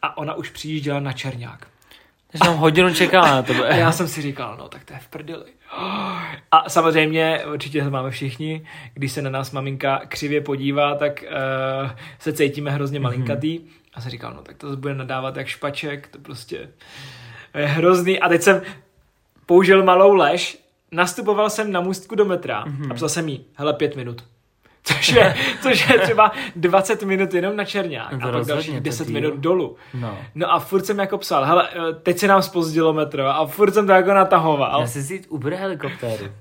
a 0.03 0.16
ona 0.16 0.35
už 0.35 0.51
přijížděla 0.51 1.01
na 1.01 1.12
Černák. 1.12 1.66
Takže 2.33 2.44
tam 2.44 2.57
hodinu 2.57 2.94
čekala 2.94 3.31
na 3.31 3.42
tebe. 3.42 3.68
A 3.68 3.75
já 3.77 3.92
jsem 3.92 4.09
si 4.09 4.22
říkal, 4.22 4.57
no 4.59 4.68
tak 4.68 4.85
to 4.85 4.92
je 4.92 4.98
v 4.98 5.09
prdeli. 5.09 5.44
A 6.51 6.68
samozřejmě, 6.68 7.40
určitě 7.53 7.85
to 7.85 7.90
máme 7.90 8.11
všichni, 8.11 8.66
když 8.94 9.12
se 9.12 9.22
na 9.22 9.31
nás 9.31 9.51
maminka 9.51 10.01
křivě 10.09 10.40
podívá, 10.40 10.94
tak 10.94 11.25
uh, 11.85 11.90
se 12.18 12.33
cítíme 12.33 12.70
hrozně 12.70 13.01
malinkatý. 13.01 13.61
A 13.94 14.01
jsem 14.01 14.11
říkal, 14.11 14.35
no 14.35 14.42
tak 14.42 14.57
to 14.57 14.77
bude 14.77 14.94
nadávat 14.94 15.37
jak 15.37 15.46
špaček, 15.46 16.09
to 16.09 16.18
prostě 16.18 16.68
hrozný. 17.54 18.20
A 18.20 18.28
teď 18.28 18.42
jsem 18.42 18.62
použil 19.46 19.84
malou 19.84 20.14
lež, 20.14 20.58
nastupoval 20.92 21.50
jsem 21.50 21.72
na 21.72 21.80
můstku 21.80 22.14
do 22.14 22.24
metra 22.24 22.64
a 22.90 22.94
psal 22.94 23.08
jsem 23.08 23.28
jí, 23.28 23.44
hele, 23.54 23.74
pět 23.74 23.96
minut. 23.96 24.24
Což 24.84 25.08
je, 25.08 25.34
což 25.62 25.88
je 25.88 25.98
třeba 25.98 26.32
20 26.56 27.02
minut 27.02 27.34
jenom 27.34 27.56
na 27.56 27.64
Černák 27.64 28.12
No 28.12 28.28
a 28.28 28.32
pak 28.32 28.46
dalších 28.46 28.74
to 28.74 28.80
10 28.80 29.06
ty 29.06 29.12
minut 29.12 29.34
dolů. 29.34 29.76
No. 29.94 30.18
No 30.34 30.52
a 30.52 30.58
furt 30.58 30.86
jsem 30.86 30.98
jako 30.98 31.18
psal, 31.18 31.44
hele, 31.44 31.68
eh, 31.72 31.92
teď 32.02 32.18
se 32.18 32.26
nám 32.26 32.42
spozdilo 32.42 32.92
metro 32.92 33.26
a 33.26 33.46
furt 33.46 33.74
jsem 33.74 33.86
to 33.86 33.92
jako 33.92 34.14
natahoval. 34.14 34.80
Já 34.80 34.86
si 34.86 34.98
vzít 34.98 35.26
Uber 35.28 35.54
helikoptéru. 35.54 36.26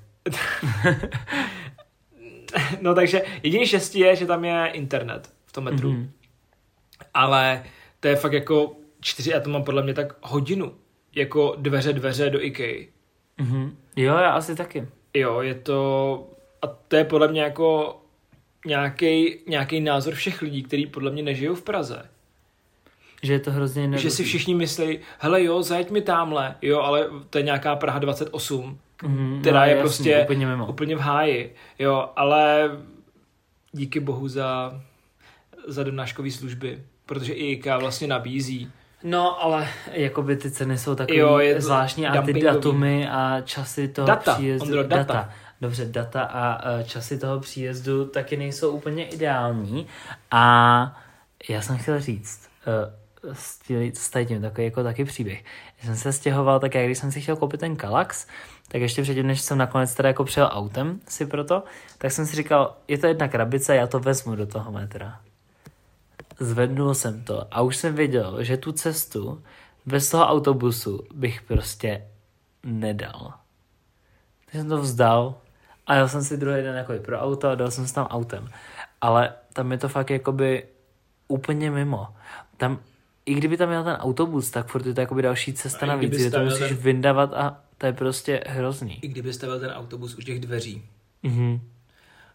No 2.82 2.96
takže 2.96 3.22
jediný 3.44 3.68
štěstí 3.68 4.00
je, 4.00 4.16
že 4.16 4.26
tam 4.26 4.46
je 4.46 4.68
internet 4.68 5.30
v 5.46 5.52
tom 5.52 5.64
metru. 5.64 5.92
Mhm. 5.92 6.02
Mm-hmm. 6.02 6.10
Ale 7.14 7.64
to 8.00 8.08
je 8.08 8.16
fakt 8.16 8.34
jako 8.34 8.76
čtyři, 9.02 9.30
já 9.30 9.40
to 9.40 9.50
mám 9.50 9.64
podle 9.64 9.84
mě 9.84 9.94
tak 9.94 10.14
hodinu. 10.22 10.74
Jako 11.16 11.56
dveře, 11.58 11.94
dveře 11.94 12.30
do 12.30 12.44
IKEA. 12.44 12.88
Mhm. 13.38 13.78
Jo, 13.96 14.18
já 14.18 14.30
asi 14.30 14.56
taky. 14.56 14.88
Jo, 15.14 15.42
je 15.42 15.56
to... 15.56 16.28
A 16.62 16.68
to 16.68 16.96
je 16.96 17.04
podle 17.04 17.28
mě 17.28 17.42
jako 17.42 17.98
nějaký 19.48 19.80
názor 19.80 20.14
všech 20.14 20.42
lidí, 20.42 20.64
kteří 20.64 20.86
podle 20.86 21.12
mě 21.12 21.24
nežijou 21.24 21.56
v 21.56 21.62
Praze. 21.62 22.06
Že 23.24 23.34
je 23.34 23.40
to 23.40 23.52
hrozně 23.52 23.98
Že 23.98 24.12
si 24.12 24.24
všichni 24.24 24.56
myslí, 24.56 25.00
hele 25.20 25.44
jo, 25.44 25.64
zajeď 25.64 25.92
mi 25.92 26.02
tamhle, 26.02 26.56
jo, 26.62 26.80
ale 26.80 27.10
to 27.30 27.38
je 27.38 27.44
nějaká 27.44 27.76
Praha 27.76 28.00
28, 28.00 28.80
mm, 29.04 29.42
která 29.42 29.60
no, 29.60 29.66
je 29.66 29.70
jasný, 29.70 29.82
prostě 29.82 30.22
úplně, 30.24 30.48
mimo. 30.48 30.68
úplně 30.68 30.96
v 30.96 31.00
háji, 31.00 31.56
jo, 31.80 32.10
ale 32.16 32.72
díky 33.72 34.00
bohu 34.00 34.28
za, 34.28 34.82
za 35.68 35.84
donáškové 35.84 36.32
služby, 36.32 36.84
protože 37.06 37.34
i 37.34 37.52
IKEA 37.52 37.78
vlastně 37.78 38.08
nabízí. 38.08 38.72
No, 39.04 39.44
ale 39.44 39.68
jakoby 39.92 40.36
ty 40.36 40.52
ceny 40.52 40.78
jsou 40.78 40.96
takové 40.96 41.20
Jo, 41.20 41.38
je 41.38 41.62
zvláštní 41.62 42.08
a 42.08 42.22
ty 42.22 42.34
datumy 42.34 43.10
a 43.10 43.42
časy 43.42 43.88
toho 43.88 44.08
Data, 44.08 44.34
příjezdu. 44.34 44.66
Ondro, 44.66 44.84
data. 44.84 45.30
Dobře, 45.62 45.86
data 45.86 46.22
a 46.24 46.66
uh, 46.76 46.84
časy 46.84 47.18
toho 47.18 47.40
příjezdu 47.40 48.06
taky 48.06 48.38
nejsou 48.38 48.72
úplně 48.72 49.06
ideální. 49.06 49.88
A 50.32 50.98
já 51.50 51.62
jsem 51.62 51.78
chtěl 51.78 52.00
říct, 52.00 52.50
uh, 52.68 53.34
s 53.34 53.60
tím 54.26 54.42
takový 54.42 54.66
jako 54.66 54.84
taky 54.84 55.06
příběh. 55.06 55.44
Já 55.82 55.86
jsem 55.86 55.96
se 55.96 56.14
stěhoval, 56.14 56.60
tak 56.60 56.76
já 56.76 56.86
když 56.86 56.98
jsem 56.98 57.12
si 57.12 57.22
chtěl 57.22 57.36
koupit 57.36 57.60
ten 57.60 57.76
Kalax, 57.76 58.28
tak 58.68 58.82
ještě 58.82 59.02
předtím, 59.02 59.28
než 59.28 59.42
jsem 59.42 59.58
nakonec 59.58 59.94
teda 59.94 60.10
jako 60.10 60.24
přijel 60.24 60.50
autem 60.52 61.00
si 61.08 61.26
proto, 61.26 61.64
tak 61.98 62.12
jsem 62.12 62.26
si 62.26 62.36
říkal, 62.36 62.78
je 62.88 62.98
to 62.98 63.08
jedna 63.08 63.28
krabice, 63.28 63.76
já 63.76 63.88
to 63.88 64.00
vezmu 64.00 64.36
do 64.36 64.46
toho 64.46 64.72
metra. 64.72 65.20
Zvednul 66.46 66.94
jsem 66.94 67.24
to 67.24 67.48
a 67.52 67.62
už 67.62 67.78
jsem 67.78 67.96
věděl, 67.96 68.44
že 68.44 68.58
tu 68.58 68.72
cestu 68.72 69.44
bez 69.86 70.10
toho 70.10 70.28
autobusu 70.28 71.04
bych 71.14 71.42
prostě 71.42 72.08
nedal. 72.64 73.34
Tak 74.46 74.52
jsem 74.56 74.70
to 74.70 74.78
vzdal 74.82 75.36
a 75.88 75.96
jel 75.96 76.08
jsem 76.10 76.24
si 76.24 76.38
druhý 76.38 76.62
den 76.62 76.76
jako 76.76 76.94
pro 77.06 77.20
auto 77.20 77.50
a 77.50 77.56
dal 77.56 77.72
jsem 77.72 77.88
se 77.88 77.94
tam 77.94 78.06
autem. 78.06 78.50
Ale 79.02 79.34
tam 79.54 79.72
je 79.72 79.78
to 79.78 79.90
fakt 79.90 80.10
jakoby 80.10 80.66
úplně 81.28 81.72
mimo. 81.72 82.08
Tam, 82.58 82.80
i 83.26 83.34
kdyby 83.34 83.58
tam 83.58 83.70
měl 83.70 83.84
ten 83.84 83.94
autobus, 83.96 84.50
tak 84.52 84.68
furt 84.68 84.86
je 84.86 84.94
to 84.94 85.02
jakoby 85.02 85.22
další 85.22 85.54
cesta 85.54 85.86
A 85.86 85.90
navíc, 85.90 86.20
že 86.20 86.32
to 86.32 86.40
musíš 86.44 86.60
ten- 86.68 86.78
vyndavat 86.78 87.34
a 87.34 87.60
to 87.78 87.86
je 87.86 87.94
prostě 87.94 88.44
hrozný. 88.48 89.00
I 89.02 89.08
kdyby 89.08 89.34
stavil 89.34 89.60
ten 89.60 89.70
autobus 89.70 90.16
u 90.18 90.22
těch 90.22 90.40
dveří. 90.40 90.86
Mhm. 91.24 91.60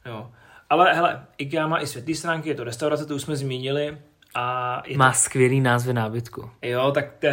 Jo. 0.07 0.31
Ale 0.71 0.95
hele, 0.95 1.27
IKEA 1.39 1.67
má 1.67 1.81
i 1.81 1.87
světlý 1.87 2.15
stránky, 2.15 2.49
je 2.49 2.55
to 2.55 2.65
restaurace, 2.65 3.07
to 3.07 3.15
už 3.15 3.23
jsme 3.23 3.37
zmínili. 3.37 3.99
A 4.35 4.83
je 4.87 4.97
Má 4.99 5.13
skvělý 5.13 5.61
názvy 5.61 5.93
nábytku. 5.93 6.41
to, 6.61 6.67
jo, 6.69 6.93
tak 6.93 7.13
to, 7.19 7.29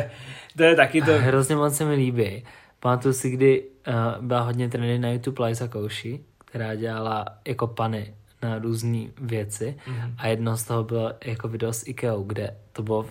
to 0.57 0.63
je 0.63 0.75
taky 0.75 1.01
to. 1.01 1.11
Hrozně 1.19 1.55
moc 1.55 1.75
se 1.77 1.85
mi 1.85 1.95
líbí. 1.95 2.45
Pamatuju 2.79 3.13
si, 3.13 3.29
kdy 3.29 3.63
uh, 3.87 4.25
byla 4.25 4.41
hodně 4.41 4.69
trendy 4.69 4.99
na 4.99 5.09
YouTube 5.09 5.45
Liza 5.45 5.67
Kouši, 5.67 6.19
která 6.45 6.75
dělala 6.75 7.25
jako 7.47 7.67
pany 7.67 8.15
na 8.41 8.59
různé 8.59 9.05
věci 9.21 9.77
Mhm. 9.87 10.15
a 10.17 10.27
jedno 10.27 10.57
z 10.57 10.63
toho 10.63 10.83
bylo 10.83 11.13
jako 11.25 11.47
video 11.47 11.73
s 11.73 11.87
Ikea, 11.87 12.13
kde 12.25 12.55
to 12.73 12.83
bylo, 12.83 13.05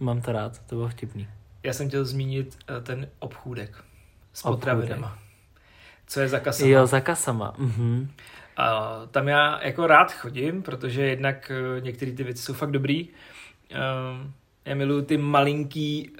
mám 0.00 0.20
to 0.20 0.32
rád, 0.32 0.58
to 0.66 0.74
bylo 0.76 0.88
vtipný. 0.88 1.28
Já 1.62 1.72
jsem 1.72 1.88
chtěl 1.88 2.04
zmínit 2.04 2.58
eh, 2.68 2.80
ten 2.80 3.08
obchůdek 3.18 3.84
s 4.32 4.42
potravinama. 4.42 5.18
Co 6.06 6.20
je 6.20 6.28
za 6.28 6.40
kasama. 6.40 6.70
Jo, 6.70 6.86
za 6.86 7.00
kasama. 7.00 7.54
Mhm. 7.58 8.10
A 8.60 9.00
tam 9.10 9.28
já 9.28 9.60
jako 9.62 9.86
rád 9.86 10.12
chodím, 10.12 10.62
protože 10.62 11.02
jednak 11.02 11.52
eh, 11.76 11.80
některé 11.80 12.12
ty 12.12 12.24
věci 12.24 12.42
jsou 12.42 12.54
fakt 12.54 12.70
dobrý. 12.70 13.08
Um, 13.08 14.32
já 14.64 14.74
miluju 14.74 15.02
ty 15.02 15.16
malinký... 15.16 16.10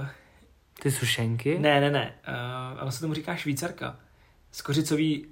Uh, 0.00 0.06
Ty 0.82 0.90
sušenky? 0.90 1.58
ne, 1.58 1.80
ne, 1.80 1.90
ne. 1.90 2.14
Uh, 2.74 2.82
ono 2.82 2.90
se 2.92 3.00
tomu 3.00 3.14
říká 3.14 3.36
švýcarka. 3.36 3.96
Skořicový 4.52 5.26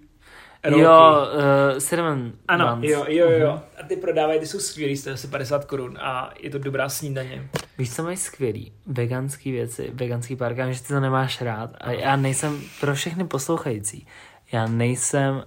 rolky. 0.65 0.81
Jo, 0.83 1.27
uh, 1.73 1.79
cinnamon 1.79 2.33
Ano, 2.49 2.77
buns. 2.77 2.89
jo, 2.91 3.05
jo, 3.09 3.31
jo. 3.31 3.51
Mhm. 3.53 3.61
A 3.81 3.83
ty 3.89 3.97
prodávají, 3.97 4.41
ty 4.41 4.47
jsou 4.47 4.59
skvělý, 4.59 4.97
stojí 4.97 5.15
asi 5.15 5.29
50 5.29 5.65
korun 5.65 5.99
a 6.01 6.35
je 6.41 6.51
to 6.51 6.59
dobrá 6.59 6.89
snídaně. 6.89 7.49
Víš, 7.79 7.95
co 7.97 8.03
mají 8.03 8.17
skvělý? 8.17 8.73
Veganský 8.87 9.53
věci, 9.53 9.91
veganský 9.95 10.35
vím, 10.35 10.73
že 10.73 10.83
ty 10.83 10.89
to 10.89 11.01
nemáš 11.01 11.41
rád. 11.41 11.71
A 11.81 11.93
já 11.93 12.17
nejsem, 12.17 12.61
pro 12.81 12.95
všechny 12.95 13.25
poslouchající, 13.25 14.07
já 14.53 14.67
nejsem 14.67 15.35
uh, 15.35 15.43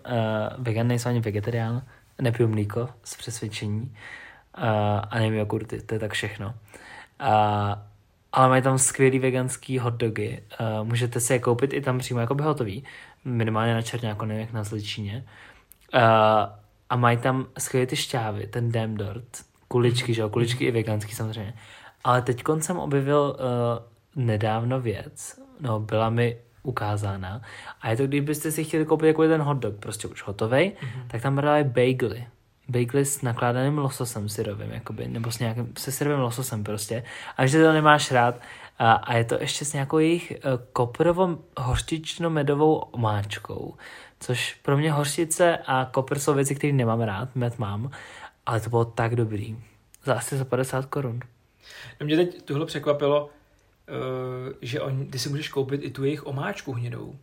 vegan, 0.57 0.87
nejsem 0.87 1.09
ani 1.09 1.19
vegetarián, 1.19 1.81
nepiju 2.21 2.49
mlíko 2.49 2.89
z 3.03 3.17
přesvědčení 3.17 3.81
uh, 3.81 4.63
a 5.09 5.15
nevím 5.15 5.33
jogurty, 5.33 5.81
to 5.81 5.95
je 5.95 5.99
tak 5.99 6.13
všechno. 6.13 6.47
Uh, 6.47 6.53
ale 8.31 8.49
mají 8.49 8.61
tam 8.61 8.77
skvělý 8.77 9.19
veganský 9.19 9.79
hot 9.79 9.93
dogy. 9.93 10.43
Uh, 10.59 10.87
můžete 10.87 11.19
si 11.19 11.33
je 11.33 11.39
koupit 11.39 11.73
i 11.73 11.81
tam 11.81 11.99
přímo 11.99 12.19
jako 12.19 12.35
by 12.35 12.43
hotový. 12.43 12.83
Minimálně 13.25 13.73
na 13.73 13.81
Černáku, 13.81 14.25
nevím 14.25 14.41
jak 14.41 14.53
na 14.53 14.63
Zličíně. 14.63 15.25
Uh, 15.93 16.01
a 16.89 16.95
mají 16.95 17.17
tam 17.17 17.47
skvělé 17.57 17.87
ty 17.87 17.95
šťávy, 17.95 18.47
ten 18.47 18.71
Demdort, 18.71 19.37
kuličky, 19.67 20.13
že 20.13 20.21
jo, 20.21 20.29
kuličky 20.29 20.65
i 20.65 20.71
veganský 20.71 21.15
samozřejmě. 21.15 21.53
Ale 22.03 22.21
teď 22.21 22.43
jsem 22.59 22.77
objevil 22.77 23.37
uh, 23.39 24.23
nedávno 24.25 24.81
věc, 24.81 25.39
no 25.59 25.79
byla 25.79 26.09
mi 26.09 26.37
ukázána 26.67 27.41
a 27.81 27.89
je 27.89 27.97
to, 27.97 28.07
kdybyste 28.07 28.51
si 28.51 28.63
chtěli 28.63 28.85
koupit 28.85 29.07
jako 29.07 29.27
ten 29.27 29.41
hot 29.41 29.57
dog, 29.57 29.75
prostě 29.75 30.07
už 30.07 30.23
hotovej, 30.23 30.71
mm-hmm. 30.71 31.07
tak 31.07 31.21
tam 31.21 31.35
prodávají 31.35 31.63
bagely. 31.63 32.27
Bagely 32.69 33.05
s 33.05 33.21
nakládaným 33.21 33.77
lososem 33.77 34.29
syrovým, 34.29 34.71
jakoby, 34.71 35.07
nebo 35.07 35.31
s 35.31 35.39
nějakým, 35.39 35.73
se 35.77 35.91
syrovým 35.91 36.19
lososem 36.19 36.63
prostě. 36.63 37.03
A 37.37 37.45
že 37.45 37.63
to 37.63 37.73
nemáš 37.73 38.11
rád, 38.11 38.35
a, 38.79 38.91
a 38.91 39.13
je 39.13 39.23
to 39.23 39.37
ještě 39.41 39.65
s 39.65 39.73
nějakou 39.73 39.97
jejich 39.97 40.31
uh, 40.31 40.51
koprovou 40.73 41.37
hořčično-medovou 41.57 42.75
omáčkou, 42.75 43.75
což 44.19 44.53
pro 44.53 44.77
mě 44.77 44.91
hořčice 44.91 45.57
a 45.57 45.89
kopr 45.91 46.19
jsou 46.19 46.33
věci, 46.33 46.55
které 46.55 46.73
nemám 46.73 47.01
rád, 47.01 47.35
med 47.35 47.59
mám, 47.59 47.91
ale 48.45 48.59
to 48.59 48.69
bylo 48.69 48.85
tak 48.85 49.15
dobrý. 49.15 49.57
Za 50.03 50.15
asi 50.15 50.37
za 50.37 50.45
50 50.45 50.85
korun. 50.85 51.19
No 51.99 52.05
mě 52.05 52.15
teď 52.15 52.41
tohle 52.41 52.65
překvapilo, 52.65 53.29
že 54.61 54.81
on, 54.81 55.05
ty 55.05 55.19
si 55.19 55.29
můžeš 55.29 55.49
koupit 55.49 55.81
i 55.83 55.91
tu 55.91 56.03
jejich 56.03 56.27
omáčku 56.27 56.73
hnědou. 56.73 57.15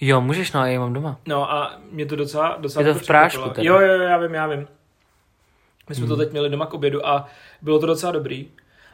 Jo, 0.00 0.20
můžeš, 0.20 0.52
no, 0.52 0.60
já 0.60 0.66
ji 0.66 0.78
mám 0.78 0.92
doma. 0.92 1.20
No 1.26 1.52
a 1.52 1.80
mě 1.90 2.06
to 2.06 2.16
docela, 2.16 2.56
docela 2.60 2.86
Je 2.86 2.94
to 2.94 2.98
v 3.00 3.06
prášku 3.06 3.48
teda. 3.50 3.62
Jo, 3.62 3.80
jo, 3.80 3.92
jo, 3.94 4.02
já 4.02 4.18
vím, 4.18 4.34
já 4.34 4.46
vím. 4.46 4.68
My 5.88 5.94
jsme 5.94 6.06
Hmm. 6.06 6.08
to 6.08 6.16
teď 6.16 6.32
měli 6.32 6.50
doma 6.50 6.66
k 6.66 6.74
obědu 6.74 7.06
a 7.06 7.26
bylo 7.62 7.78
to 7.78 7.86
docela 7.86 8.12
dobrý. 8.12 8.48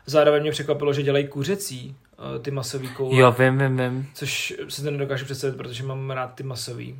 Zároveň 0.07 0.43
mě 0.43 0.51
překvapilo, 0.51 0.93
že 0.93 1.03
dělají 1.03 1.29
kuřecí, 1.29 1.97
uh, 2.37 2.43
ty 2.43 2.51
masový 2.51 2.89
koule. 2.89 3.21
Jo, 3.21 3.33
vím, 3.39 3.59
vím, 3.59 3.77
vím. 3.77 4.09
Což 4.15 4.55
si 4.69 4.83
to 4.83 4.91
nedokážu 4.91 5.25
představit, 5.25 5.57
protože 5.57 5.83
mám 5.85 6.11
rád 6.11 6.35
ty 6.35 6.43
masový. 6.43 6.99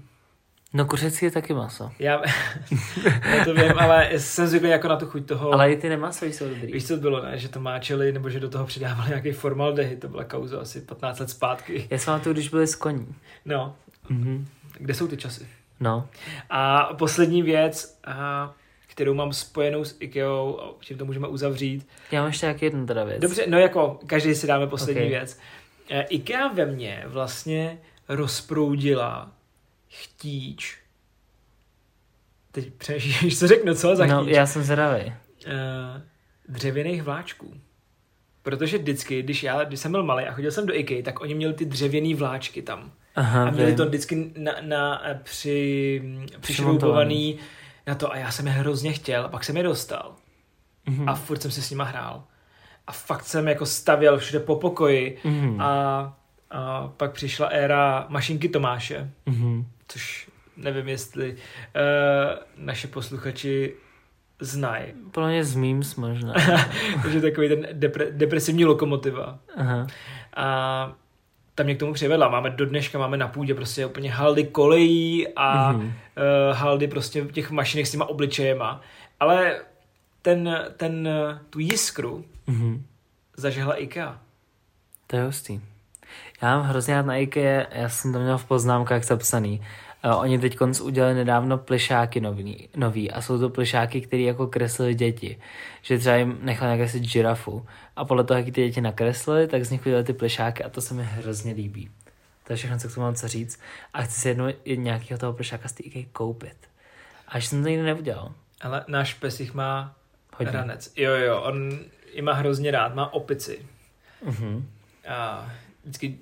No 0.73 0.85
kuřecí 0.85 1.25
je 1.25 1.31
taky 1.31 1.55
maso. 1.55 1.91
Já, 1.99 2.23
já 3.37 3.45
to 3.45 3.55
vím, 3.55 3.73
ale 3.79 4.11
jsem 4.19 4.47
zvyklý 4.47 4.69
jako 4.71 4.89
na 4.89 4.97
tu 4.97 5.07
chuť 5.07 5.27
toho. 5.27 5.53
Ale 5.53 5.73
i 5.73 5.77
ty 5.77 5.89
nemasový 5.89 6.33
jsou 6.33 6.49
dobrý. 6.49 6.73
Víš, 6.73 6.87
co 6.87 6.95
to 6.95 7.01
bylo, 7.01 7.23
ne? 7.23 7.39
Že 7.39 7.49
to 7.49 7.61
máčeli, 7.61 8.13
nebo 8.13 8.31
že 8.31 8.41
do 8.41 8.51
toho 8.51 8.67
přidávali 8.67 9.09
nějaký 9.09 9.33
formaldehyd, 9.33 10.01
to 10.01 10.09
byla 10.09 10.25
kauza 10.25 10.61
asi 10.61 10.81
15 10.81 11.19
let 11.19 11.31
zpátky. 11.31 11.87
Já 11.91 11.99
jsem 11.99 12.21
tu, 12.21 12.33
když 12.33 12.49
byli 12.49 12.67
s 12.67 12.75
koní. 12.75 13.15
No, 13.45 13.77
Mhm. 14.09 14.47
kde 14.79 14.95
jsou 14.95 15.09
ty 15.09 15.17
časy? 15.17 15.47
No. 15.81 16.09
A 16.51 16.85
poslední 16.85 17.43
věc, 17.43 17.99
a, 18.05 18.53
kterou 18.87 19.15
mám 19.15 19.33
spojenou 19.33 19.85
s 19.85 19.97
IKEA, 20.01 20.29
a 20.63 20.71
tím 20.81 20.99
to 20.99 21.05
můžeme 21.05 21.29
uzavřít. 21.29 21.87
Já 22.13 22.21
mám 22.21 22.27
ještě 22.29 22.47
jak 22.47 22.63
jednu 22.63 22.87
teda 22.87 23.05
věc. 23.05 23.21
Dobře, 23.23 23.45
no 23.49 23.59
jako 23.59 23.99
každý 24.07 24.35
si 24.35 24.47
dáme 24.47 24.67
poslední 24.67 25.03
Ok. 25.03 25.09
věc. 25.09 25.39
E, 25.91 26.03
IKEA 26.03 26.49
ve 26.49 26.67
mně 26.67 27.03
vlastně 27.07 27.79
rozproudila 28.09 29.31
chtíč. 29.89 30.79
Teď 32.53 32.73
přemýšlíš, 32.73 33.39
co 33.39 33.49
řeknu, 33.49 33.75
co 33.75 33.97
za 33.97 34.07
No, 34.07 34.23
chtíč? 34.23 34.37
já 34.37 34.47
jsem 34.47 34.63
zvědavý. 34.63 35.13
Eh, 35.47 36.03
dřevěných 36.49 37.03
vláčků. 37.03 37.55
Protože 38.43 38.79
vždycky, 38.79 39.23
když 39.23 39.43
já, 39.43 39.65
když 39.65 39.81
jsem 39.81 39.93
byl 39.93 40.03
malý 40.05 40.25
a 40.25 40.33
chodil 40.33 40.51
jsem 40.51 40.67
do 40.67 40.75
IKEA, 40.75 41.03
tak 41.03 41.21
oni 41.21 41.35
měli 41.35 41.55
ty 41.55 41.65
dřevěný 41.65 42.15
vláčky 42.15 42.63
tam. 42.63 42.93
Aha, 43.15 43.49
A 43.49 43.51
měli 43.51 43.67
vím. 43.67 43.77
to 43.77 43.87
vždycky 43.87 44.33
na, 44.37 44.53
na, 44.61 45.09
eh, 45.09 45.21
při, 45.25 46.03
přišroubovaný 46.41 47.39
na 47.87 47.95
to 47.95 48.13
a 48.13 48.17
já 48.17 48.31
jsem 48.31 48.47
je 48.47 48.53
hrozně 48.53 48.93
chtěl 48.93 49.25
a 49.25 49.29
pak 49.29 49.45
jsem 49.45 49.57
je 49.57 49.63
dostal. 49.63 50.15
Mhm. 50.87 51.09
A 51.09 51.15
furt 51.15 51.43
jsem 51.43 51.51
si 51.51 51.63
s 51.63 51.71
nima 51.71 51.85
hrál. 51.85 52.25
A 52.87 52.93
fakt 52.93 53.25
jsem 53.25 53.49
jako 53.49 53.67
stavěl 53.67 54.19
všude 54.19 54.41
po 54.41 54.57
pokoji 54.57 55.19
Mhm. 55.25 55.61
a, 55.61 56.17
a 56.51 56.89
pak 56.97 57.13
přišla 57.13 57.47
éra 57.47 58.07
mašinky 58.09 58.49
Tomáše, 58.49 59.11
Mhm. 59.27 59.67
Což 59.89 60.29
nevím, 60.57 60.89
jestli 60.89 61.33
uh, 61.33 61.39
naše 62.65 62.89
posluchači 62.89 63.75
znají. 64.41 64.85
Podle 65.11 65.29
mě 65.31 65.45
z 65.45 65.55
memes 65.57 65.97
možná. 65.97 66.35
Takže 67.03 67.21
takový 67.21 67.49
ten 67.49 67.69
depre, 67.73 68.07
depresivní 68.11 68.65
lokomotiva. 68.65 69.39
Aha. 69.57 69.87
A 70.37 70.93
tam 71.55 71.67
mě 71.67 71.75
k 71.75 71.79
tomu 71.79 71.93
přivedla. 71.93 72.29
Máme 72.29 72.51
do 72.51 72.67
dneška, 72.67 72.99
máme 72.99 73.17
na 73.17 73.29
půdě 73.29 73.55
prostě 73.55 73.87
úplně 73.87 74.11
haldy 74.13 74.45
kolejí 74.45 75.29
a 75.37 75.73
Mhm. 75.73 75.81
mm-hmm. 75.83 75.93
uh, 76.51 76.57
haldy 76.57 76.89
prostě 76.89 77.25
těch 77.25 77.51
mašinek 77.51 77.87
s 77.87 77.91
těma 77.91 78.05
obličejema. 78.09 78.81
Ale 79.21 79.61
ten, 80.23 80.65
ten, 80.77 81.09
tu 81.51 81.59
jiskru 81.59 82.25
Mhm. 82.47 82.85
zažehla 83.37 83.75
IKEA. 83.75 84.19
To 85.07 85.17
je 85.17 85.23
hustý. 85.25 85.61
Já 86.43 86.57
mám 86.57 86.67
hrozně 86.67 86.95
rád 86.95 87.07
na 87.07 87.17
IKEA, 87.17 87.67
já 87.73 87.89
jsem 87.89 88.13
to 88.13 88.19
měl 88.19 88.39
v 88.39 88.45
poznámkách 88.45 89.05
zapsaný. 89.05 89.63
Uh, 90.05 90.21
oni 90.21 90.39
teď 90.39 90.57
konc 90.57 90.81
udělali 90.81 91.15
nedávno 91.15 91.59
plišáky 91.59 92.21
nový, 92.21 92.69
nový 92.77 93.11
a 93.11 93.21
jsou 93.21 93.39
to 93.39 93.51
plišáky, 93.51 94.01
které 94.01 94.23
jako 94.23 94.47
kreslili 94.47 94.95
děti. 94.95 95.39
Že 95.83 95.99
třeba 95.99 96.17
jim 96.17 96.39
nechali 96.43 96.71
nakreslit 96.71 97.05
žirafu 97.05 97.67
a 97.97 98.05
podle 98.05 98.25
toho, 98.25 98.39
jak 98.39 98.47
ty 98.47 98.51
děti 98.51 98.81
nakreslili, 98.81 99.49
tak 99.49 99.65
z 99.65 99.71
nich 99.71 99.81
udělali 99.81 100.05
ty 100.05 100.13
plišáky 100.13 100.65
a 100.65 100.69
to 100.69 100.81
se 100.81 100.95
mi 100.95 101.03
hrozně 101.03 101.53
líbí. 101.53 101.91
To 102.45 102.53
je 102.53 102.57
všechno, 102.57 102.79
co 102.79 102.89
k 102.89 102.95
tomu 102.95 103.05
mám 103.07 103.15
co 103.15 103.29
říct. 103.29 103.61
A 103.95 104.03
chci 104.03 104.21
si 104.21 104.29
jednou 104.29 104.47
nějakého 104.77 105.19
toho 105.19 105.33
plišáka 105.33 105.69
z 105.69 105.73
té 105.73 105.83
IKEA 105.83 106.05
koupit. 106.13 106.57
Až 107.29 107.47
jsem 107.47 107.63
to 107.63 107.69
nikdy 107.69 107.85
neudělal. 107.85 108.33
Ale 108.61 108.85
náš 108.89 109.15
pes 109.15 109.41
jich 109.41 109.55
má 109.55 109.95
Hodně. 110.37 110.53
ranec. 110.53 110.93
Jo, 110.97 111.13
jo, 111.13 111.41
on 111.41 111.79
ji 112.15 112.23
má 112.23 112.33
hrozně 112.33 112.71
rád, 112.71 112.95
má 112.95 113.13
opici. 113.13 113.67
Uh-huh. 114.27 114.63
A 115.09 115.51
vždycky 115.89 116.19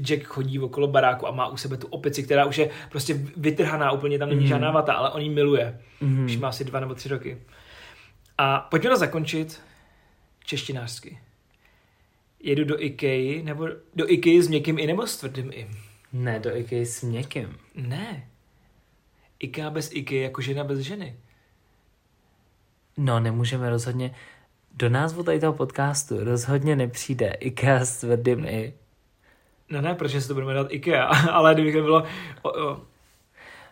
Jack 0.00 0.22
chodí 0.24 0.58
okolo 0.58 0.86
baráku 0.86 1.26
a 1.26 1.30
má 1.30 1.46
u 1.48 1.56
sebe 1.56 1.76
tu 1.76 1.86
opici, 1.86 2.22
která 2.22 2.44
už 2.44 2.58
je 2.58 2.70
prostě 2.90 3.14
vytrhaná, 3.36 3.92
úplně 3.92 4.18
tam 4.18 4.28
není 4.28 4.40
Mhm. 4.40 4.48
žádná 4.48 4.70
vata, 4.70 4.92
ale 4.92 5.10
on 5.10 5.20
ji 5.22 5.28
miluje. 5.30 5.80
Mhm. 6.00 6.24
Už 6.24 6.36
má 6.36 6.48
asi 6.48 6.64
dva 6.64 6.80
nebo 6.80 6.94
tři 6.94 7.08
roky. 7.08 7.38
A 8.38 8.58
pojďme 8.60 8.90
to 8.90 8.96
zakončit 8.96 9.60
češtinářsky. 10.44 11.18
Jedu 12.42 12.64
do 12.64 12.82
IKEA, 12.82 13.42
nebo 13.44 13.68
do 13.94 14.10
IKEA 14.12 14.42
s 14.42 14.48
měkkým 14.48 14.78
i 14.78 14.86
nebo 14.86 15.06
s 15.06 15.16
tvrdým 15.16 15.50
i? 15.54 15.68
Ne, 16.12 16.38
do 16.38 16.56
IKEA 16.56 16.84
s 16.84 17.02
měkkým. 17.02 17.56
Ne. 17.74 18.26
IKEA 19.40 19.70
bez 19.70 19.90
IKEA 19.92 20.22
jako 20.22 20.42
žena 20.42 20.64
bez 20.64 20.78
ženy. 20.78 21.16
No, 22.96 23.20
nemůžeme 23.20 23.70
rozhodně... 23.70 24.14
Do 24.74 24.88
názvu 24.88 25.22
tady 25.22 25.40
toho 25.40 25.52
podcastu 25.52 26.24
rozhodně 26.24 26.76
nepřijde 26.76 27.28
IKEA 27.40 27.84
s 27.84 28.00
tvrdým 28.00 28.44
i. 28.44 28.72
No 29.70 29.80
ne, 29.80 29.94
protože 29.94 30.20
se 30.20 30.28
to 30.28 30.34
budeme 30.34 30.54
dát 30.54 30.66
IKEA, 30.72 31.04
ale 31.32 31.54
kdyby 31.54 31.72
to 31.72 31.82
bylo 31.82 32.04
o, 32.42 32.64
o, 32.66 32.80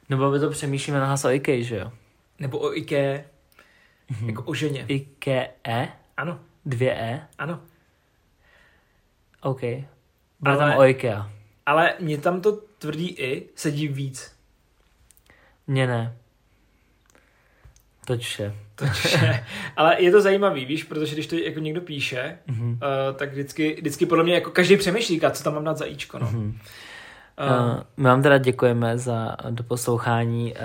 Nebo 0.08 0.30
by 0.30 0.38
to 0.40 0.50
přemýšlíme 0.50 1.00
na 1.00 1.16
o 1.24 1.30
IKEA, 1.30 1.62
že 1.64 1.76
jo? 1.76 1.92
nebo 2.38 2.58
o 2.58 2.76
IKEA, 2.76 3.24
Mhm. 4.10 4.28
jako 4.28 4.42
o 4.42 4.54
ženě. 4.54 4.84
IKEA? 4.88 5.88
Ano, 6.16 6.40
Dvě 6.66 6.94
E? 6.94 7.26
ano. 7.38 7.60
OK. 9.40 9.60
Bude 10.40 10.52
Ale- 10.52 10.58
tam 10.58 10.78
o 10.78 10.84
IKEA. 10.84 11.30
Ale 11.66 11.94
mě 12.00 12.18
tam 12.18 12.40
to 12.40 12.52
tvrdý 12.78 13.08
i 13.08 13.48
sedí 13.54 13.88
víc. 13.88 14.36
Mně 15.66 15.86
ne. 15.86 16.16
Toč 18.08 18.20
vše. 18.20 18.54
Takže, 18.74 19.44
ale 19.76 20.02
je 20.02 20.10
to 20.10 20.20
zajímavý, 20.20 20.64
víš, 20.64 20.84
protože 20.84 21.14
když 21.14 21.26
to 21.26 21.36
jako 21.36 21.60
někdo 21.60 21.80
píše, 21.80 22.38
Mhm. 22.46 22.70
uh, 22.70 23.16
tak 23.16 23.32
vždycky, 23.32 23.74
vždycky 23.78 24.06
podle 24.06 24.24
mě 24.24 24.34
jako 24.34 24.50
každý 24.50 24.76
přemýšlí, 24.76 25.20
co 25.30 25.44
tam 25.44 25.54
mám 25.54 25.64
dát 25.64 25.76
za 25.78 25.84
ičko, 25.84 26.18
no. 26.18 26.26
Mhm. 26.30 26.46
Uh, 26.48 26.54
Uh, 27.40 27.80
my 27.96 28.04
vám 28.04 28.22
teda 28.22 28.38
děkujeme 28.38 28.98
za 28.98 29.36
doposlouchání 29.50 30.54
uh, 30.54 30.60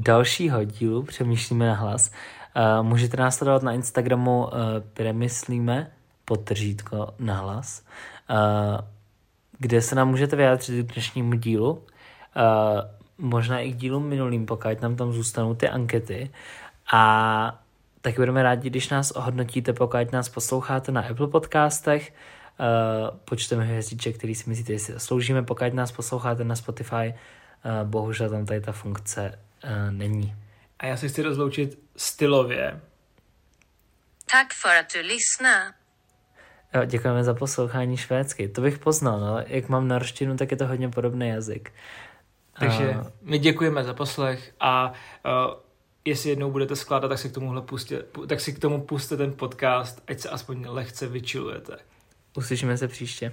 dalšího 0.00 0.64
dílu 0.64 1.02
Přemýšlíme 1.02 1.66
na 1.66 1.74
hlas. 1.74 2.10
Uh, 2.56 2.86
můžete 2.86 3.16
nás 3.16 3.36
sledovat 3.36 3.62
na 3.62 3.72
Instagramu 3.72 4.44
uh, 4.44 4.50
Přemyslíme 4.94 5.90
podtržítko 6.24 7.14
na 7.18 7.34
hlas, 7.36 7.82
uh, 8.30 8.36
kde 9.58 9.82
se 9.82 9.94
nám 9.94 10.08
můžete 10.08 10.36
vyjádřit 10.36 10.86
k 10.86 10.92
dnešnímu 10.92 11.34
dílu. 11.34 11.70
Uh, 11.72 11.80
možná 13.18 13.60
i 13.60 13.72
k 13.72 13.76
dílům 13.76 14.06
minulým, 14.08 14.46
pokud 14.46 14.80
nám 14.82 14.96
tam 14.96 15.12
zůstanou 15.12 15.54
ty 15.54 15.68
ankety. 15.68 16.30
A 16.92 17.64
taky 18.00 18.16
budeme 18.16 18.42
rádi, 18.42 18.70
když 18.70 18.88
nás 18.88 19.10
ohodnotíte, 19.10 19.72
pokud 19.72 20.12
nás 20.12 20.28
posloucháte 20.28 20.92
na 20.92 21.00
Apple 21.00 21.28
podcastech, 21.28 22.14
uh, 22.60 23.18
počtem 23.18 23.60
hvězdiček, 23.60 24.16
který 24.18 24.34
si 24.34 24.50
myslíte, 24.50 24.72
že 24.72 24.78
si 24.78 24.92
zasloužíme. 24.92 25.42
Pokud 25.42 25.74
nás 25.74 25.92
posloucháte 25.92 26.44
na 26.44 26.56
Spotify, 26.56 27.14
uh, 27.64 27.88
bohužel 27.88 28.30
tam 28.30 28.46
tady 28.46 28.60
ta 28.60 28.72
funkce 28.72 29.38
uh, 29.64 29.70
není. 29.92 30.34
a 30.78 30.86
já 30.86 30.96
se 30.96 31.08
chci 31.08 31.22
rozloučit 31.22 31.78
stylově. 31.96 32.80
Tack 34.30 34.52
för 34.54 34.76
att 34.76 34.86
du 34.94 35.00
lyssnade. 35.08 35.74
Jo, 36.74 36.84
děkujeme 36.84 37.24
za 37.24 37.34
poslouchání 37.34 37.96
švédsky. 37.96 38.48
To 38.48 38.60
bych 38.60 38.78
poznal, 38.78 39.20
no. 39.20 39.38
Jak 39.46 39.68
mám 39.68 39.88
norštinu, 39.88 40.36
tak 40.36 40.50
je 40.50 40.56
to 40.56 40.66
hodně 40.66 40.88
podobný 40.88 41.28
jazyk. 41.28 41.72
Takže 42.58 42.94
A- 42.94 43.06
my 43.22 43.38
děkujeme 43.38 43.84
za 43.84 43.94
poslech 43.94 44.54
a 44.60 44.92
uh, 45.24 45.54
jestli 46.04 46.30
jednou 46.30 46.50
budete 46.50 46.76
skládat, 46.76 47.08
tak 47.08 47.18
si 47.18 47.28
k 47.28 47.34
tomuhle 47.34 47.62
pustě, 47.62 48.04
pu- 48.12 48.26
tak 48.26 48.40
si 48.40 48.52
k 48.52 48.58
tomu 48.58 48.80
puste 48.80 49.16
ten 49.16 49.32
podcast, 49.32 50.02
ať 50.08 50.20
se 50.20 50.28
aspoň 50.28 50.66
lehce 50.68 51.06
vyčilujete. 51.06 51.76
Uslyšíme 52.36 52.78
se 52.78 52.88
příště. 52.88 53.32